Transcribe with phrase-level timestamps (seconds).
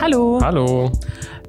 [0.00, 0.40] Hallo.
[0.42, 0.90] Hallo.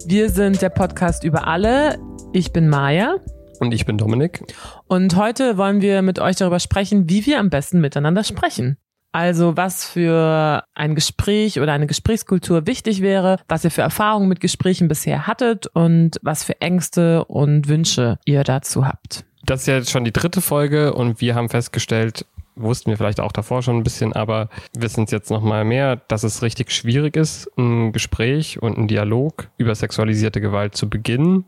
[0.05, 1.97] Wir sind der Podcast über alle.
[2.33, 3.15] Ich bin Maja.
[3.59, 4.43] Und ich bin Dominik.
[4.87, 8.77] Und heute wollen wir mit euch darüber sprechen, wie wir am besten miteinander sprechen.
[9.13, 14.41] Also was für ein Gespräch oder eine Gesprächskultur wichtig wäre, was ihr für Erfahrungen mit
[14.41, 19.23] Gesprächen bisher hattet und was für Ängste und Wünsche ihr dazu habt.
[19.45, 22.25] Das ist ja jetzt schon die dritte Folge und wir haben festgestellt,
[22.61, 25.95] wussten wir vielleicht auch davor schon ein bisschen, aber wissen es jetzt noch mal mehr,
[25.95, 31.45] dass es richtig schwierig ist, ein Gespräch und ein Dialog über sexualisierte Gewalt zu beginnen.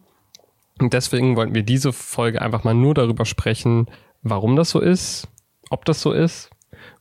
[0.79, 3.87] Und deswegen wollten wir diese Folge einfach mal nur darüber sprechen,
[4.21, 5.27] warum das so ist,
[5.69, 6.49] ob das so ist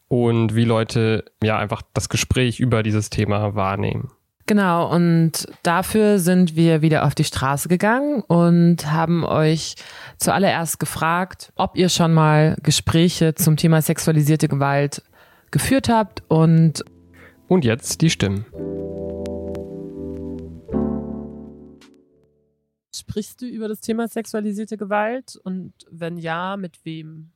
[0.09, 4.11] und wie Leute ja einfach das Gespräch über dieses Thema wahrnehmen.
[4.47, 9.77] Genau, und dafür sind wir wieder auf die Straße gegangen und haben euch
[10.19, 15.03] zuallererst gefragt, ob ihr schon mal Gespräche zum Thema sexualisierte Gewalt
[15.51, 16.85] geführt habt und
[17.49, 18.45] Und jetzt die Stimmen.
[23.13, 27.31] sprichst du über das Thema sexualisierte Gewalt und wenn ja, mit wem?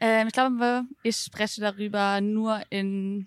[0.00, 3.26] Ähm, ich glaube, ich spreche darüber nur in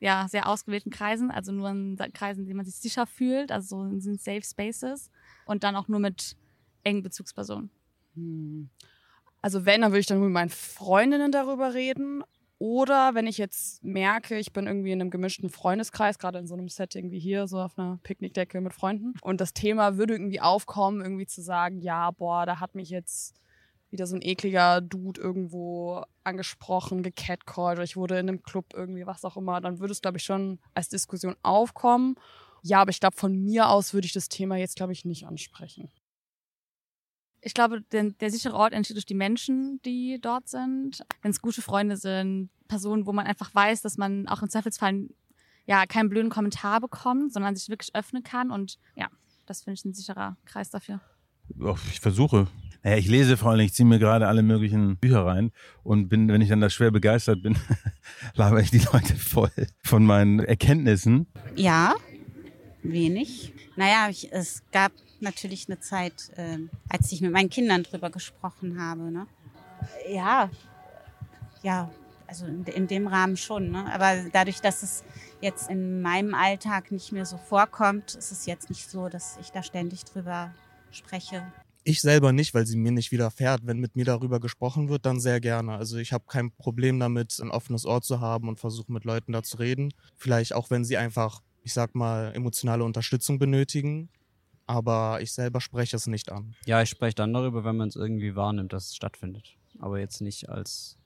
[0.00, 3.76] ja, sehr ausgewählten Kreisen, also nur in Kreisen, in denen man sich sicher fühlt, also
[3.76, 5.10] so in Safe Spaces
[5.44, 6.36] und dann auch nur mit
[6.82, 7.70] engen Bezugspersonen.
[8.14, 8.70] Hm.
[9.42, 12.22] Also wenn, dann würde ich dann mit meinen Freundinnen darüber reden.
[12.58, 16.52] Oder wenn ich jetzt merke, ich bin irgendwie in einem gemischten Freundeskreis, gerade in so
[16.52, 19.14] einem Setting wie hier, so auf einer Picknickdecke mit Freunden.
[19.22, 23.40] Und das Thema würde irgendwie aufkommen, irgendwie zu sagen, ja, boah, da hat mich jetzt
[23.90, 29.06] wieder so ein ekliger Dude irgendwo angesprochen, gecatcallt oder ich wurde in einem Club irgendwie,
[29.06, 32.16] was auch immer, dann würde es, glaube ich, schon als Diskussion aufkommen.
[32.62, 35.26] Ja, aber ich glaube, von mir aus würde ich das Thema jetzt, glaube ich, nicht
[35.26, 35.90] ansprechen.
[37.42, 41.02] Ich glaube, der, der sichere Ort entsteht durch die Menschen, die dort sind.
[41.22, 45.08] Wenn es gute Freunde sind, Personen, wo man einfach weiß, dass man auch im Zweifelsfall
[45.66, 48.50] ja keinen blöden Kommentar bekommt, sondern sich wirklich öffnen kann.
[48.50, 49.08] Und ja,
[49.46, 51.00] das finde ich ein sicherer Kreis dafür.
[51.90, 52.46] Ich versuche.
[52.82, 55.52] Naja, ich lese vor allem, ich ziehe mir gerade alle möglichen Bücher rein
[55.82, 57.56] und bin, wenn ich dann da schwer begeistert bin,
[58.34, 59.50] laber ich die Leute voll
[59.82, 61.26] von meinen Erkenntnissen.
[61.56, 61.94] Ja,
[62.82, 63.52] wenig.
[63.76, 66.58] Naja, ich, es gab natürlich eine Zeit, äh,
[66.88, 69.10] als ich mit meinen Kindern drüber gesprochen habe.
[69.10, 69.26] Ne?
[70.08, 70.50] Ja,
[71.62, 71.90] ja,
[72.26, 73.70] also in, in dem Rahmen schon.
[73.70, 73.92] Ne?
[73.92, 75.04] Aber dadurch, dass es
[75.40, 79.50] jetzt in meinem Alltag nicht mehr so vorkommt, ist es jetzt nicht so, dass ich
[79.50, 80.54] da ständig drüber
[80.90, 81.42] spreche.
[81.82, 83.62] Ich selber nicht, weil sie mir nicht widerfährt.
[83.64, 85.72] Wenn mit mir darüber gesprochen wird, dann sehr gerne.
[85.72, 89.32] Also ich habe kein Problem damit, ein offenes Ohr zu haben und versuche mit Leuten
[89.32, 89.92] da zu reden.
[90.16, 94.10] Vielleicht auch, wenn sie einfach, ich sag mal, emotionale Unterstützung benötigen.
[94.66, 96.54] Aber ich selber spreche es nicht an.
[96.66, 99.56] Ja, ich spreche dann darüber, wenn man es irgendwie wahrnimmt, dass es stattfindet.
[99.78, 100.96] Aber jetzt nicht als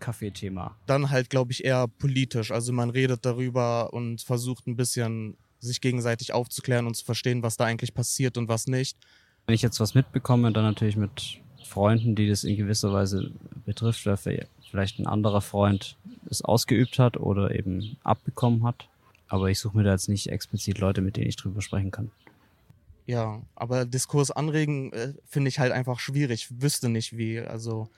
[0.00, 0.76] Kaffeethema.
[0.86, 2.50] Dann halt, glaube ich, eher politisch.
[2.50, 7.56] Also man redet darüber und versucht ein bisschen sich gegenseitig aufzuklären und zu verstehen, was
[7.56, 8.96] da eigentlich passiert und was nicht.
[9.48, 13.30] Wenn ich jetzt was mitbekomme, dann natürlich mit Freunden, die das in gewisser Weise
[13.64, 15.96] betrifft, weil vielleicht ein anderer Freund
[16.28, 18.90] es ausgeübt hat oder eben abbekommen hat.
[19.26, 22.10] Aber ich suche mir da jetzt nicht explizit Leute, mit denen ich drüber sprechen kann.
[23.06, 26.50] Ja, aber Diskurs anregen äh, finde ich halt einfach schwierig.
[26.50, 27.40] Ich wüsste nicht wie.
[27.40, 27.88] Also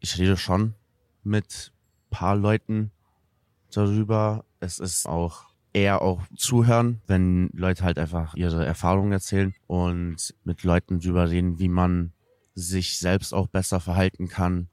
[0.00, 0.72] ich rede schon
[1.24, 1.72] mit
[2.08, 2.90] paar Leuten
[3.70, 4.46] darüber.
[4.60, 5.44] Es ist auch
[5.76, 11.58] eher auch zuhören, wenn Leute halt einfach ihre Erfahrungen erzählen und mit Leuten drüber reden,
[11.58, 12.12] wie man
[12.54, 14.68] sich selbst auch besser verhalten kann.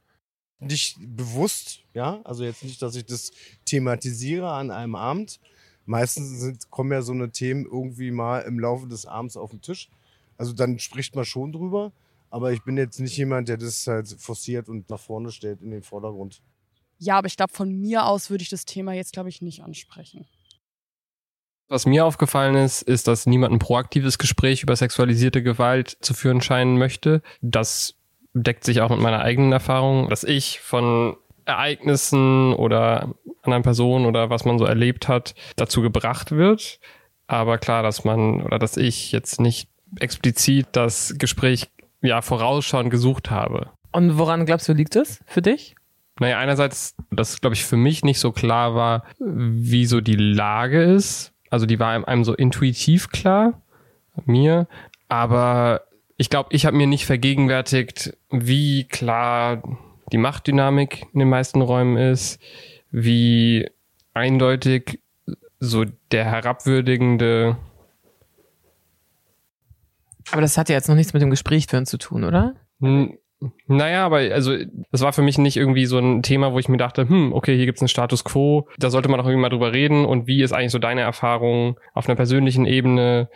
[0.59, 3.31] Nicht bewusst, ja, also jetzt nicht, dass ich das
[3.66, 5.41] thematisiere an einem Abend.
[5.86, 9.59] Meistens sind, kommen ja so eine Themen irgendwie mal im Laufe des Abends auf den
[9.59, 9.90] Tisch.
[10.38, 11.91] Also dann spricht man schon drüber,
[12.30, 15.72] aber ich bin jetzt nicht jemand, der das halt forciert und nach vorne stellt in
[15.72, 16.41] den Vordergrund.
[16.97, 19.62] Ja, aber ich glaube, von mir aus würde ich das Thema jetzt, glaube ich, nicht
[19.64, 20.25] ansprechen.
[21.69, 26.41] Was mir aufgefallen ist, ist, dass niemand ein proaktives Gespräch über sexualisierte Gewalt zu führen
[26.41, 27.22] scheinen möchte.
[27.41, 27.96] Das
[28.34, 31.16] deckt sich auch mit meiner eigenen Erfahrung, dass ich von
[31.46, 36.79] Ereignissen oder anderen Personen oder was man so erlebt hat, dazu gebracht wird.
[37.28, 41.70] Aber klar, dass man oder dass ich jetzt nicht explizit das Gespräch
[42.02, 43.70] ja vorausschauend gesucht habe.
[43.91, 45.76] Und woran glaubst du, liegt es für dich?
[46.20, 50.84] Naja, einerseits, dass, glaube ich, für mich nicht so klar war, wie so die Lage
[50.84, 51.33] ist.
[51.53, 53.61] Also die war einem so intuitiv klar,
[54.26, 54.67] mir.
[55.08, 55.82] Aber
[56.17, 59.61] ich glaube, ich habe mir nicht vergegenwärtigt, wie klar
[60.11, 62.41] die Machtdynamik in den meisten Räumen ist,
[62.90, 63.70] wie
[64.16, 65.00] eindeutig
[65.59, 67.55] so der herabwürdigende.
[70.32, 72.55] Aber das hat ja jetzt noch nichts mit dem Gespräch führen zu tun, oder?
[73.67, 74.55] Naja, aber also
[74.91, 77.55] das war für mich nicht irgendwie so ein Thema, wo ich mir dachte, hm, okay,
[77.55, 80.43] hier gibt's einen Status quo, da sollte man doch irgendwie mal drüber reden und wie
[80.43, 83.29] ist eigentlich so deine Erfahrung auf einer persönlichen Ebene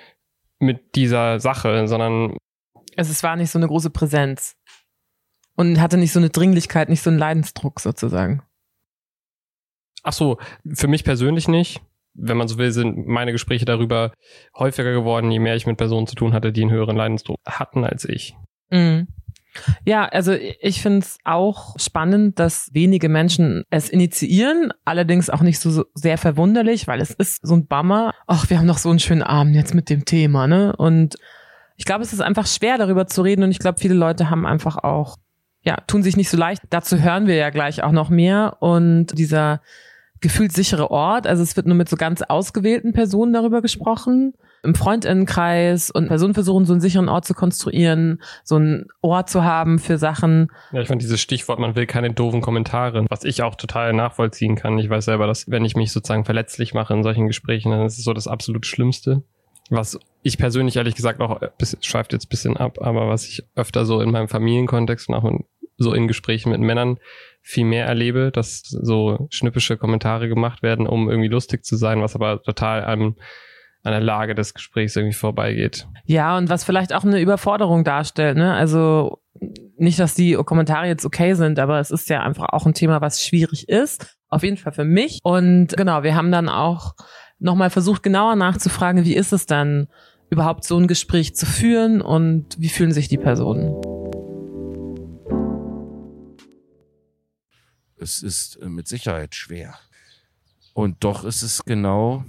[0.59, 2.37] mit dieser Sache, sondern
[2.95, 4.55] Also es war nicht so eine große Präsenz.
[5.55, 8.43] Und hatte nicht so eine Dringlichkeit, nicht so einen Leidensdruck sozusagen.
[10.03, 10.37] ach so,
[10.71, 11.81] für mich persönlich nicht.
[12.13, 14.11] Wenn man so will, sind meine Gespräche darüber
[14.55, 17.83] häufiger geworden, je mehr ich mit Personen zu tun hatte, die einen höheren Leidensdruck hatten
[17.83, 18.35] als ich.
[18.71, 19.07] Mhm.
[19.85, 25.59] Ja, also ich finde es auch spannend, dass wenige Menschen es initiieren, allerdings auch nicht
[25.59, 28.13] so, so sehr verwunderlich, weil es ist so ein Bummer.
[28.27, 30.75] Ach, wir haben doch so einen schönen Abend jetzt mit dem Thema, ne?
[30.75, 31.15] Und
[31.75, 34.45] ich glaube, es ist einfach schwer, darüber zu reden und ich glaube, viele Leute haben
[34.45, 35.17] einfach auch,
[35.61, 36.63] ja, tun sich nicht so leicht.
[36.69, 39.61] Dazu hören wir ja gleich auch noch mehr und dieser
[40.19, 44.33] gefühlt sichere Ort, also es wird nur mit so ganz ausgewählten Personen darüber gesprochen
[44.63, 49.43] im Freundinnenkreis und Personen versuchen, so einen sicheren Ort zu konstruieren, so ein Ohr zu
[49.43, 50.51] haben für Sachen.
[50.71, 54.55] Ja, ich fand dieses Stichwort, man will keine doofen Kommentare, was ich auch total nachvollziehen
[54.55, 54.77] kann.
[54.79, 57.97] Ich weiß selber, dass wenn ich mich sozusagen verletzlich mache in solchen Gesprächen, dann ist
[57.97, 59.23] es so das absolut Schlimmste.
[59.69, 61.41] Was ich persönlich ehrlich gesagt auch,
[61.81, 65.29] schweift jetzt bisschen ab, aber was ich öfter so in meinem Familienkontext und auch
[65.77, 66.97] so in Gesprächen mit Männern
[67.41, 72.15] viel mehr erlebe, dass so schnippische Kommentare gemacht werden, um irgendwie lustig zu sein, was
[72.15, 73.15] aber total an,
[73.87, 75.87] an der Lage des Gesprächs irgendwie vorbeigeht.
[76.05, 78.53] Ja, und was vielleicht auch eine Überforderung darstellt, ne?
[78.53, 79.21] Also
[79.77, 82.99] nicht, dass die Kommentare jetzt okay sind, aber es ist ja einfach auch ein Thema,
[82.99, 84.17] was schwierig ist.
[84.27, 85.19] Auf jeden Fall für mich.
[85.23, 86.95] Und genau, wir haben dann auch
[87.39, 89.87] nochmal versucht, genauer nachzufragen, wie ist es dann,
[90.29, 93.73] überhaupt so ein Gespräch zu führen und wie fühlen sich die Personen?
[97.95, 99.75] Es ist äh, mit Sicherheit schwer.
[100.73, 102.25] Und doch ist es genau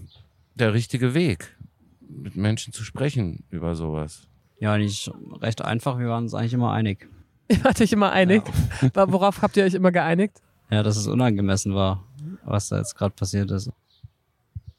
[0.60, 1.56] der richtige Weg,
[2.00, 4.28] mit Menschen zu sprechen über sowas.
[4.60, 5.10] Ja, nicht
[5.40, 5.98] recht einfach.
[5.98, 7.08] Wir waren uns eigentlich immer einig.
[7.48, 8.42] Ihr wart euch immer einig.
[8.94, 10.42] Worauf habt ihr euch immer geeinigt?
[10.70, 12.04] Ja, dass es unangemessen war,
[12.44, 13.70] was da jetzt gerade passiert ist.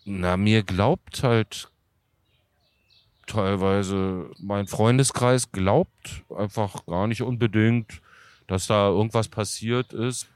[0.06, 1.72] Na, mir glaubt halt
[3.30, 8.02] teilweise mein Freundeskreis glaubt einfach gar nicht unbedingt,
[8.48, 10.28] dass da irgendwas passiert ist.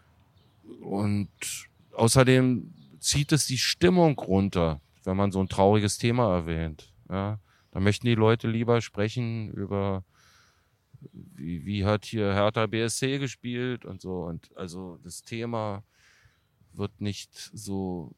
[0.81, 1.29] Und
[1.95, 6.93] außerdem zieht es die Stimmung runter, wenn man so ein trauriges Thema erwähnt.
[7.09, 7.39] Ja,
[7.71, 10.03] da möchten die Leute lieber sprechen über
[11.11, 14.23] wie, wie hat hier Hertha BSC gespielt und so.
[14.23, 15.83] Und also das Thema
[16.73, 18.15] wird nicht so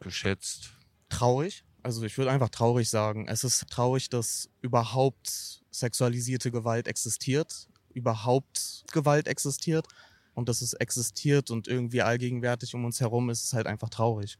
[0.00, 0.72] geschätzt.
[1.08, 1.64] Traurig.
[1.82, 3.26] Also ich würde einfach traurig sagen.
[3.28, 9.86] Es ist traurig, dass überhaupt sexualisierte Gewalt existiert, überhaupt Gewalt existiert
[10.34, 14.38] und dass es existiert und irgendwie allgegenwärtig um uns herum ist, ist halt einfach traurig.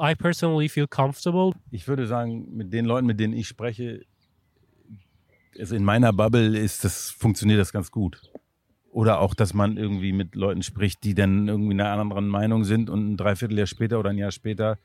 [0.00, 1.52] I personally feel comfortable.
[1.70, 4.04] Ich würde sagen, mit den Leuten, mit denen ich spreche,
[5.58, 8.20] also in meiner Bubble ist das, funktioniert das ganz gut.
[8.90, 12.90] Oder auch, dass man irgendwie mit Leuten spricht, die dann irgendwie einer anderen Meinung sind
[12.90, 14.78] und ein Dreivierteljahr später oder ein Jahr später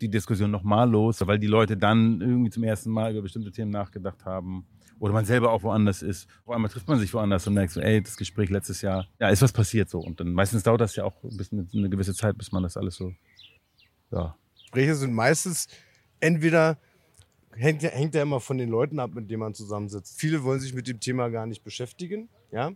[0.00, 3.70] die Diskussion nochmal los, weil die Leute dann irgendwie zum ersten Mal über bestimmte Themen
[3.70, 4.66] nachgedacht haben.
[4.98, 6.28] Oder man selber auch woanders ist.
[6.44, 9.30] Auf einmal trifft man sich woanders und merkt so, ey, das Gespräch letztes Jahr, ja,
[9.30, 10.00] ist was passiert so.
[10.00, 12.76] Und dann meistens dauert das ja auch ein bisschen eine gewisse Zeit, bis man das
[12.76, 13.12] alles so,
[14.10, 14.36] ja.
[14.54, 15.68] Gespräche sind meistens
[16.20, 16.78] entweder
[17.54, 20.18] hängt, hängt ja immer von den Leuten ab, mit denen man zusammensitzt.
[20.18, 22.72] Viele wollen sich mit dem Thema gar nicht beschäftigen, ja.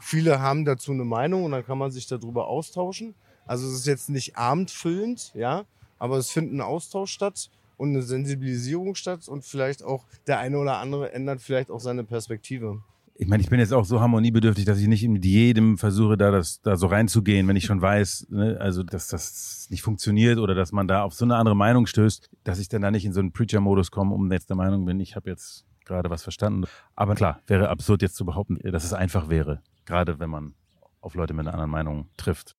[0.00, 3.14] Viele haben dazu eine Meinung und dann kann man sich darüber austauschen.
[3.46, 5.64] Also es ist jetzt nicht abendfüllend, ja,
[5.98, 10.58] aber es findet ein Austausch statt und eine Sensibilisierung statt und vielleicht auch der eine
[10.58, 12.82] oder andere ändert vielleicht auch seine Perspektive.
[13.20, 16.30] Ich meine, ich bin jetzt auch so harmoniebedürftig, dass ich nicht mit jedem versuche, da,
[16.30, 20.54] das, da so reinzugehen, wenn ich schon weiß, ne, also dass das nicht funktioniert oder
[20.54, 23.12] dass man da auf so eine andere Meinung stößt, dass ich dann da nicht in
[23.12, 26.64] so einen Preacher-Modus komme, um jetzt der Meinung bin, ich habe jetzt gerade was verstanden.
[26.96, 30.54] Aber klar, wäre absurd jetzt zu behaupten, dass es einfach wäre, gerade wenn man
[31.02, 32.56] auf Leute mit einer anderen Meinung trifft.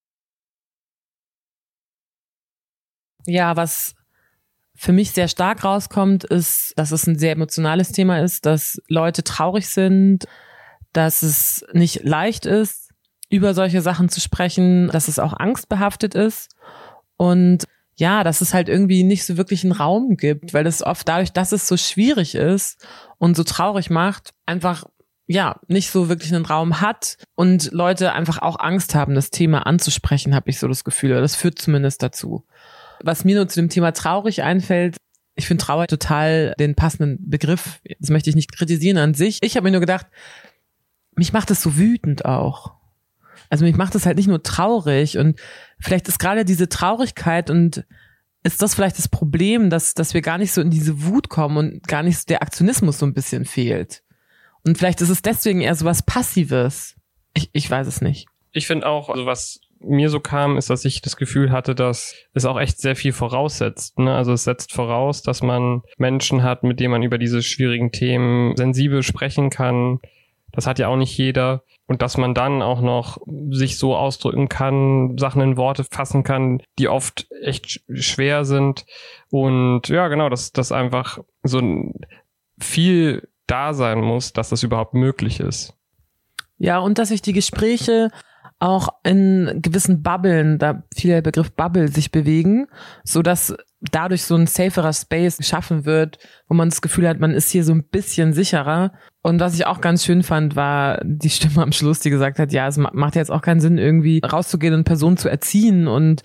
[3.26, 3.96] Ja, was
[4.76, 9.24] für mich sehr stark rauskommt, ist, dass es ein sehr emotionales Thema ist, dass Leute
[9.24, 10.28] traurig sind,
[10.92, 12.90] dass es nicht leicht ist,
[13.30, 16.54] über solche Sachen zu sprechen, dass es auch angstbehaftet ist
[17.16, 21.06] und ja, dass es halt irgendwie nicht so wirklich einen Raum gibt, weil es oft
[21.08, 22.86] dadurch, dass es so schwierig ist
[23.18, 24.84] und so traurig macht, einfach
[25.26, 29.66] ja, nicht so wirklich einen Raum hat und Leute einfach auch Angst haben, das Thema
[29.66, 31.20] anzusprechen, habe ich so das Gefühl.
[31.20, 32.44] Das führt zumindest dazu.
[33.02, 34.96] Was mir nur zu dem Thema traurig einfällt,
[35.34, 37.80] ich finde Trauer total den passenden Begriff.
[37.98, 39.38] Das möchte ich nicht kritisieren an sich.
[39.42, 40.06] Ich habe mir nur gedacht,
[41.14, 42.74] mich macht es so wütend auch.
[43.50, 45.38] Also mich macht es halt nicht nur traurig und
[45.78, 47.84] vielleicht ist gerade diese Traurigkeit und
[48.44, 51.56] ist das vielleicht das Problem, dass, dass wir gar nicht so in diese Wut kommen
[51.56, 54.02] und gar nicht so der Aktionismus so ein bisschen fehlt.
[54.64, 56.96] Und vielleicht ist es deswegen eher so was Passives.
[57.34, 58.26] Ich, ich weiß es nicht.
[58.52, 62.14] Ich finde auch, also was mir so kam, ist, dass ich das Gefühl hatte, dass
[62.34, 63.98] es auch echt sehr viel voraussetzt.
[63.98, 64.14] Ne?
[64.14, 68.56] Also es setzt voraus, dass man Menschen hat, mit denen man über diese schwierigen Themen
[68.56, 69.98] sensibel sprechen kann.
[70.52, 71.64] Das hat ja auch nicht jeder.
[71.86, 73.18] Und dass man dann auch noch
[73.50, 78.86] sich so ausdrücken kann, Sachen in Worte fassen kann, die oft echt schwer sind.
[79.30, 81.60] Und ja, genau, dass das einfach so
[82.58, 85.74] viel da sein muss, dass das überhaupt möglich ist.
[86.58, 88.10] Ja, und dass sich die Gespräche
[88.58, 92.68] auch in gewissen Bubblen, da fiel der Begriff Bubble, sich bewegen,
[93.02, 93.56] so dass
[93.90, 97.64] dadurch so ein saferer Space geschaffen wird, wo man das Gefühl hat, man ist hier
[97.64, 98.92] so ein bisschen sicherer.
[99.22, 102.52] Und was ich auch ganz schön fand, war die Stimme am Schluss, die gesagt hat,
[102.52, 106.22] ja, es macht jetzt auch keinen Sinn, irgendwie rauszugehen und Personen zu erziehen und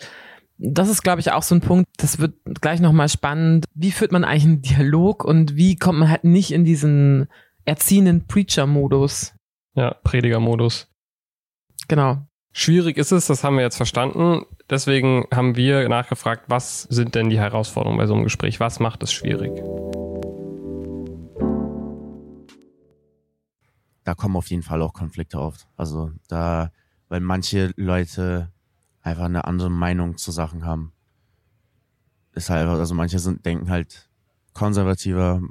[0.60, 3.66] das ist, glaube ich, auch so ein Punkt, das wird gleich nochmal spannend.
[3.76, 7.28] Wie führt man eigentlich einen Dialog und wie kommt man halt nicht in diesen
[7.66, 9.36] erziehenden Preacher-Modus?
[9.76, 10.92] Ja, Prediger-Modus.
[11.88, 12.28] Genau.
[12.60, 14.44] Schwierig ist es, das haben wir jetzt verstanden.
[14.68, 18.60] Deswegen haben wir nachgefragt, was sind denn die Herausforderungen bei so einem Gespräch?
[18.60, 19.52] Was macht es schwierig?
[24.04, 25.68] Da kommen auf jeden Fall auch Konflikte auf.
[25.78, 26.72] Also da,
[27.10, 28.52] weil manche Leute
[29.04, 30.94] einfach eine andere Meinung zu Sachen haben.
[32.34, 34.10] Ist halt, also manche sind, denken halt
[34.56, 35.44] konservativer.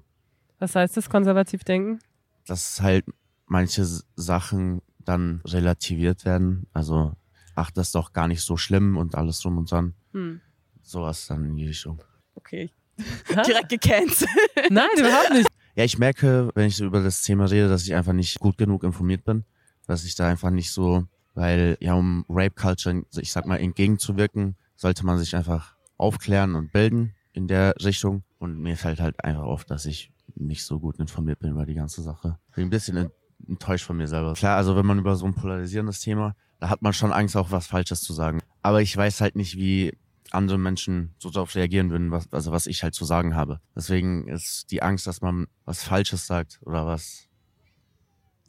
[0.58, 2.00] Was heißt das, konservativ denken?
[2.48, 3.04] Dass halt
[3.46, 3.86] manche
[4.16, 6.66] Sachen dann relativiert werden.
[6.72, 7.14] Also,
[7.54, 9.94] ach, das ist doch gar nicht so schlimm und alles drum und dran.
[10.12, 10.40] Hm.
[10.82, 12.02] Sowas dann in die Richtung.
[12.34, 12.70] Okay.
[13.46, 14.30] Direkt gecancelt.
[14.70, 15.48] Nein, überhaupt nicht.
[15.74, 18.82] Ja, ich merke, wenn ich über das Thema rede, dass ich einfach nicht gut genug
[18.82, 19.44] informiert bin.
[19.86, 24.56] Dass ich da einfach nicht so, weil ja, um Rape Culture, ich sag mal, entgegenzuwirken,
[24.74, 28.24] sollte man sich einfach aufklären und bilden in der Richtung.
[28.38, 31.74] Und mir fällt halt einfach auf, dass ich nicht so gut informiert bin über die
[31.74, 32.38] ganze Sache.
[32.54, 33.10] Bin ein bisschen
[33.46, 34.34] enttäuscht von mir selber.
[34.34, 37.50] Klar, also wenn man über so ein polarisierendes Thema, da hat man schon Angst, auch
[37.50, 38.40] was Falsches zu sagen.
[38.62, 39.96] Aber ich weiß halt nicht, wie
[40.30, 43.60] andere Menschen so darauf reagieren würden, was, also was ich halt zu sagen habe.
[43.74, 47.28] Deswegen ist die Angst, dass man was Falsches sagt oder was.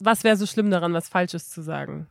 [0.00, 2.08] Was wäre so schlimm daran, was Falsches zu sagen?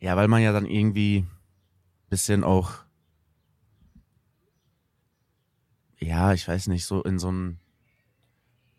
[0.00, 1.26] Ja, weil man ja dann irgendwie
[2.08, 2.84] bisschen auch,
[5.98, 7.58] ja, ich weiß nicht, so in so ein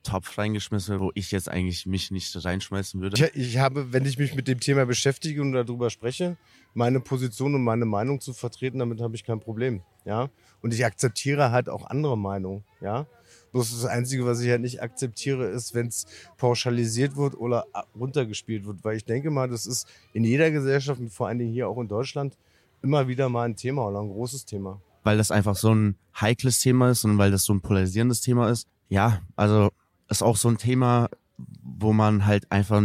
[0.08, 3.18] Topf reingeschmissen, wo ich jetzt eigentlich mich nicht reinschmeißen würde?
[3.18, 6.38] Ich, ich, habe, wenn ich mich mit dem Thema beschäftige und darüber spreche,
[6.74, 9.82] meine Position und meine Meinung zu vertreten, damit habe ich kein Problem.
[10.06, 10.30] Ja?
[10.62, 12.64] Und ich akzeptiere halt auch andere Meinungen.
[12.80, 13.06] Ja?
[13.52, 16.06] Bloß das Einzige, was ich halt nicht akzeptiere, ist, wenn es
[16.38, 17.66] pauschalisiert wird oder
[18.00, 18.84] runtergespielt wird.
[18.86, 21.90] Weil ich denke mal, das ist in jeder Gesellschaft, vor allen Dingen hier auch in
[21.90, 22.38] Deutschland,
[22.82, 24.82] immer wieder mal ein Thema oder ein großes Thema.
[25.04, 28.50] Weil das einfach so ein heikles Thema ist und weil das so ein polarisierendes Thema
[28.50, 28.68] ist.
[28.90, 29.70] Ja, also
[30.10, 32.84] ist auch so ein Thema, wo man halt einfach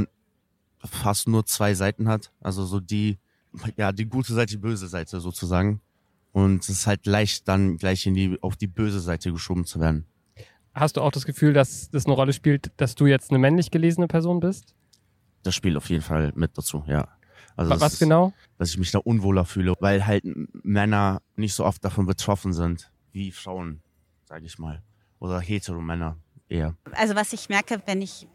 [0.84, 2.32] fast nur zwei Seiten hat.
[2.40, 3.18] Also so die,
[3.76, 5.80] ja, die gute Seite, die böse Seite sozusagen.
[6.32, 9.80] Und es ist halt leicht dann gleich in die, auf die böse Seite geschoben zu
[9.80, 10.06] werden.
[10.74, 13.70] Hast du auch das Gefühl, dass das eine Rolle spielt, dass du jetzt eine männlich
[13.70, 14.74] gelesene Person bist?
[15.42, 17.08] Das spielt auf jeden Fall mit dazu, ja.
[17.54, 18.32] Also Was genau?
[18.56, 20.24] Dass ich mich da unwohler fühle, weil halt
[20.64, 23.82] Männer nicht so oft davon betroffen sind wie Frauen,
[24.24, 24.82] sage ich mal.
[25.18, 26.16] Oder hetero Männer
[26.52, 26.74] eher.
[26.92, 28.26] Also was ich merke, wenn ich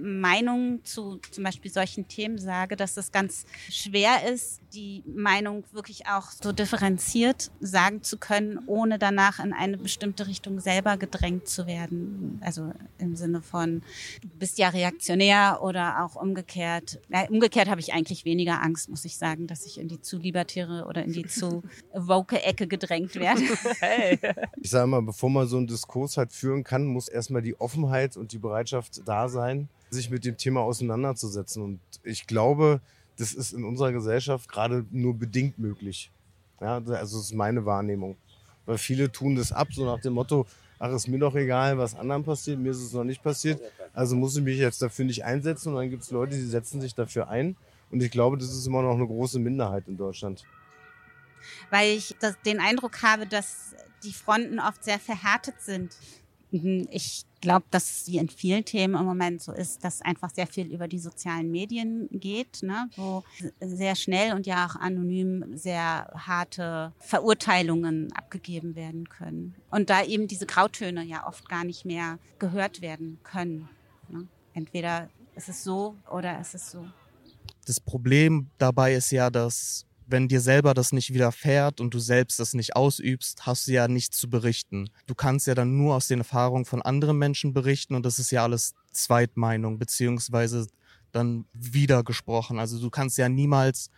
[0.00, 6.06] Meinungen zu zum Beispiel solchen Themen sage, dass es ganz schwer ist, die Meinung wirklich
[6.06, 11.66] auch so differenziert sagen zu können, ohne danach in eine bestimmte Richtung selber gedrängt zu
[11.66, 12.40] werden.
[12.42, 13.82] Also im Sinne von,
[14.22, 17.00] du bist ja reaktionär oder auch umgekehrt.
[17.08, 20.18] Ja, umgekehrt habe ich eigentlich weniger Angst, muss ich sagen, dass ich in die zu
[20.18, 23.42] libertäre oder in die zu woke Ecke gedrängt werde.
[23.80, 24.18] Hey.
[24.60, 28.16] Ich sage mal, bevor man so einen Diskurs halt führen kann, muss erstmal die Offenheit
[28.16, 31.62] und die Bereitschaft da sein, sich mit dem Thema auseinanderzusetzen.
[31.62, 32.80] Und ich glaube,
[33.16, 36.10] das ist in unserer Gesellschaft gerade nur bedingt möglich.
[36.60, 38.16] Ja, also das ist meine Wahrnehmung.
[38.66, 40.46] Weil viele tun das ab, so nach dem Motto,
[40.78, 43.60] ach, ist mir doch egal, was anderen passiert, mir ist es noch nicht passiert,
[43.94, 45.70] also muss ich mich jetzt dafür nicht einsetzen.
[45.70, 47.56] Und dann gibt es Leute, die setzen sich dafür ein.
[47.90, 50.44] Und ich glaube, das ist immer noch eine große Minderheit in Deutschland.
[51.70, 53.74] Weil ich das, den Eindruck habe, dass
[54.04, 55.96] die Fronten oft sehr verhärtet sind.
[56.50, 60.46] Mhm, ich glaube, dass wie in vielen Themen im Moment so ist, dass einfach sehr
[60.46, 63.22] viel über die sozialen Medien geht, ne, wo
[63.60, 69.54] sehr schnell und ja auch anonym sehr harte Verurteilungen abgegeben werden können.
[69.70, 73.68] Und da eben diese Grautöne ja oft gar nicht mehr gehört werden können.
[74.08, 74.26] Ne.
[74.54, 76.84] Entweder ist es so oder ist es so.
[77.66, 82.40] Das Problem dabei ist ja, dass wenn dir selber das nicht widerfährt und du selbst
[82.40, 84.88] das nicht ausübst, hast du ja nichts zu berichten.
[85.06, 88.30] Du kannst ja dann nur aus den Erfahrungen von anderen Menschen berichten und das ist
[88.30, 90.66] ja alles Zweitmeinung, beziehungsweise
[91.12, 92.58] dann wiedergesprochen.
[92.58, 93.90] Also du kannst ja niemals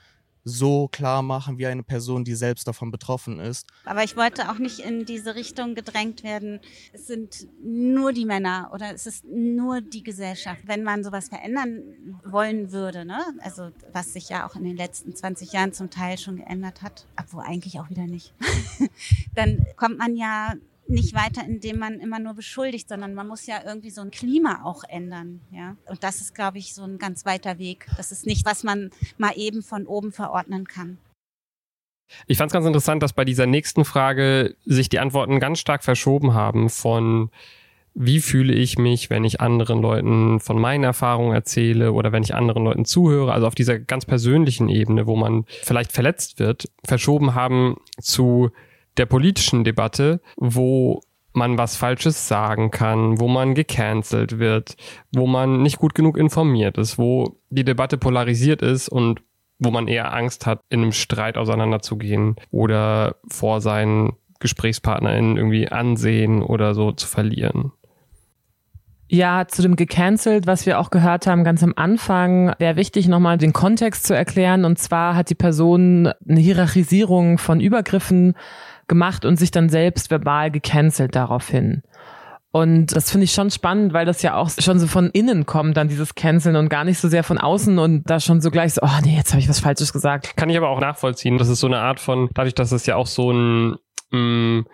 [0.45, 3.67] so klar machen wie eine Person, die selbst davon betroffen ist.
[3.85, 6.61] Aber ich wollte auch nicht in diese Richtung gedrängt werden.
[6.93, 10.63] Es sind nur die Männer oder es ist nur die Gesellschaft.
[10.65, 11.83] Wenn man sowas verändern
[12.25, 13.21] wollen würde, ne?
[13.41, 17.07] also was sich ja auch in den letzten 20 Jahren zum Teil schon geändert hat,
[17.19, 18.35] obwohl eigentlich auch wieder nicht,
[19.35, 20.55] dann kommt man ja
[20.91, 24.63] nicht weiter, indem man immer nur beschuldigt, sondern man muss ja irgendwie so ein Klima
[24.65, 25.41] auch ändern.
[25.51, 25.77] Ja?
[25.87, 27.87] Und das ist, glaube ich, so ein ganz weiter Weg.
[27.97, 30.99] Das ist nicht, was man mal eben von oben verordnen kann.
[32.27, 35.85] Ich fand es ganz interessant, dass bei dieser nächsten Frage sich die Antworten ganz stark
[35.85, 37.31] verschoben haben von
[37.95, 42.35] wie fühle ich mich, wenn ich anderen Leuten von meinen Erfahrungen erzähle oder wenn ich
[42.35, 47.35] anderen Leuten zuhöre, also auf dieser ganz persönlichen Ebene, wo man vielleicht verletzt wird, verschoben
[47.35, 48.51] haben zu
[48.97, 51.01] der politischen Debatte, wo
[51.33, 54.77] man was Falsches sagen kann, wo man gecancelt wird,
[55.13, 59.23] wo man nicht gut genug informiert ist, wo die Debatte polarisiert ist und
[59.59, 66.43] wo man eher Angst hat, in einem Streit auseinanderzugehen oder vor seinen GesprächspartnerInnen irgendwie Ansehen
[66.43, 67.73] oder so zu verlieren.
[69.13, 73.39] Ja, zu dem gecancelt, was wir auch gehört haben ganz am Anfang, wäre wichtig, nochmal
[73.39, 74.65] den Kontext zu erklären.
[74.65, 78.35] Und zwar hat die Person eine Hierarchisierung von Übergriffen
[78.91, 81.83] gemacht und sich dann selbst verbal gecancelt daraufhin.
[82.53, 85.77] Und das finde ich schon spannend, weil das ja auch schon so von innen kommt,
[85.77, 88.75] dann dieses Canceln und gar nicht so sehr von außen und da schon so gleich
[88.75, 90.37] so, oh nee, jetzt habe ich was Falsches gesagt.
[90.37, 91.39] Kann ich aber auch nachvollziehen.
[91.39, 93.77] Das ist so eine Art von, dadurch, dass es ja auch so ein
[94.11, 94.67] mh, mm,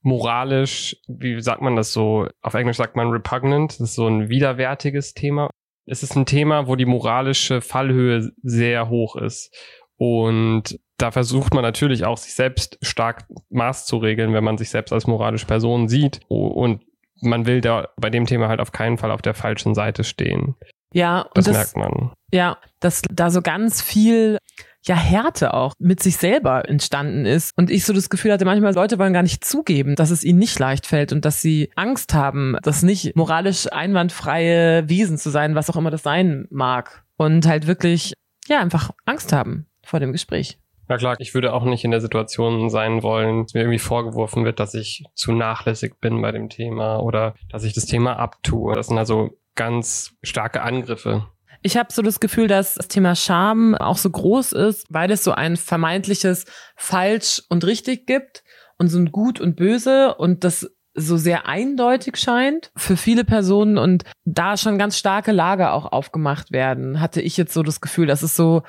[0.00, 4.30] moralisch, wie sagt man das so, auf Englisch sagt man repugnant, das ist so ein
[4.30, 5.50] widerwärtiges Thema.
[5.84, 9.54] Es ist ein Thema, wo die moralische Fallhöhe sehr hoch ist.
[9.98, 14.70] Und da versucht man natürlich auch, sich selbst stark Maß zu regeln, wenn man sich
[14.70, 16.20] selbst als moralische Person sieht.
[16.28, 16.82] Und
[17.20, 20.54] man will da bei dem Thema halt auf keinen Fall auf der falschen Seite stehen.
[20.92, 22.12] Ja, und das, das merkt man.
[22.32, 24.38] Ja, dass da so ganz viel
[24.82, 28.74] ja Härte auch mit sich selber entstanden ist und ich so das Gefühl hatte, manchmal
[28.74, 32.14] Leute wollen gar nicht zugeben, dass es ihnen nicht leicht fällt und dass sie Angst
[32.14, 37.46] haben, das nicht moralisch einwandfreie Wesen zu sein, was auch immer das sein mag und
[37.46, 38.14] halt wirklich
[38.46, 40.58] ja einfach Angst haben vor dem Gespräch.
[40.88, 44.44] Ja klar, ich würde auch nicht in der Situation sein wollen, dass mir irgendwie vorgeworfen
[44.44, 48.74] wird, dass ich zu nachlässig bin bei dem Thema oder dass ich das Thema abtue.
[48.74, 51.26] Das sind also ganz starke Angriffe.
[51.62, 55.24] Ich habe so das Gefühl, dass das Thema Scham auch so groß ist, weil es
[55.24, 56.46] so ein vermeintliches
[56.76, 58.42] Falsch und Richtig gibt
[58.78, 63.78] und so ein Gut und Böse und das so sehr eindeutig scheint für viele Personen
[63.78, 68.06] und da schon ganz starke Lager auch aufgemacht werden, hatte ich jetzt so das Gefühl,
[68.06, 68.62] dass es so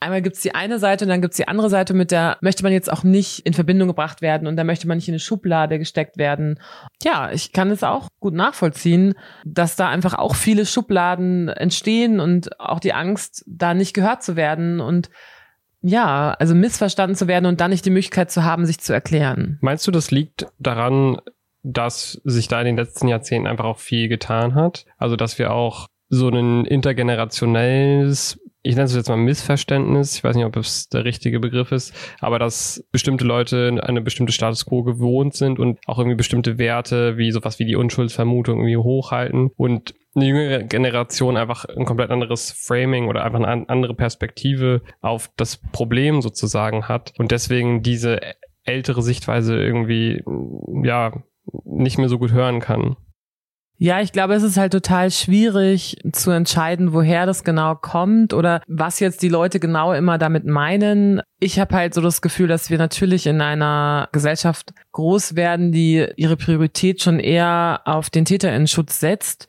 [0.00, 2.72] einmal gibt's die eine Seite und dann gibt's die andere Seite, mit der möchte man
[2.72, 5.78] jetzt auch nicht in Verbindung gebracht werden und da möchte man nicht in eine Schublade
[5.78, 6.60] gesteckt werden.
[7.02, 12.60] Ja, ich kann es auch gut nachvollziehen, dass da einfach auch viele Schubladen entstehen und
[12.60, 15.10] auch die Angst, da nicht gehört zu werden und
[15.80, 19.58] ja, also missverstanden zu werden und dann nicht die Möglichkeit zu haben, sich zu erklären.
[19.60, 21.20] Meinst du, das liegt daran,
[21.62, 24.86] dass sich da in den letzten Jahrzehnten einfach auch viel getan hat?
[24.96, 30.36] Also, dass wir auch so ein intergenerationelles ich nenne es jetzt mal Missverständnis, ich weiß
[30.36, 34.82] nicht, ob es der richtige Begriff ist, aber dass bestimmte Leute eine bestimmte Status quo
[34.82, 39.94] gewohnt sind und auch irgendwie bestimmte Werte wie sowas wie die Unschuldsvermutung irgendwie hochhalten und
[40.14, 45.56] eine jüngere Generation einfach ein komplett anderes Framing oder einfach eine andere Perspektive auf das
[45.56, 48.20] Problem sozusagen hat und deswegen diese
[48.64, 50.22] ältere Sichtweise irgendwie,
[50.84, 51.22] ja,
[51.64, 52.96] nicht mehr so gut hören kann.
[53.80, 58.60] Ja, ich glaube, es ist halt total schwierig zu entscheiden, woher das genau kommt oder
[58.66, 61.22] was jetzt die Leute genau immer damit meinen.
[61.38, 66.08] Ich habe halt so das Gefühl, dass wir natürlich in einer Gesellschaft groß werden, die
[66.16, 69.46] ihre Priorität schon eher auf den Täterinnenschutz setzt.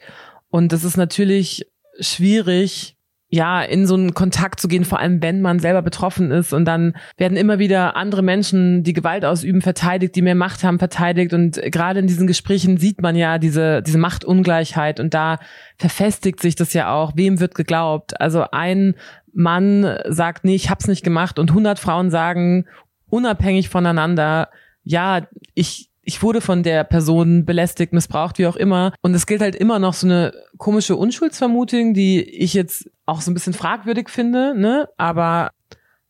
[0.49, 1.65] Und das ist natürlich
[1.99, 2.97] schwierig,
[3.31, 6.51] ja, in so einen Kontakt zu gehen, vor allem wenn man selber betroffen ist.
[6.51, 10.79] Und dann werden immer wieder andere Menschen, die Gewalt ausüben, verteidigt, die mehr Macht haben,
[10.79, 11.33] verteidigt.
[11.33, 14.99] Und gerade in diesen Gesprächen sieht man ja diese, diese Machtungleichheit.
[14.99, 15.37] Und da
[15.77, 17.11] verfestigt sich das ja auch.
[17.15, 18.19] Wem wird geglaubt?
[18.19, 18.95] Also ein
[19.31, 21.37] Mann sagt, nee, ich hab's nicht gemacht.
[21.37, 22.65] Und 100 Frauen sagen,
[23.09, 24.49] unabhängig voneinander,
[24.83, 28.91] ja, ich, ich wurde von der Person belästigt, missbraucht, wie auch immer.
[29.01, 33.31] Und es gilt halt immer noch so eine komische Unschuldsvermutung, die ich jetzt auch so
[33.31, 34.87] ein bisschen fragwürdig finde, ne?
[34.97, 35.51] Aber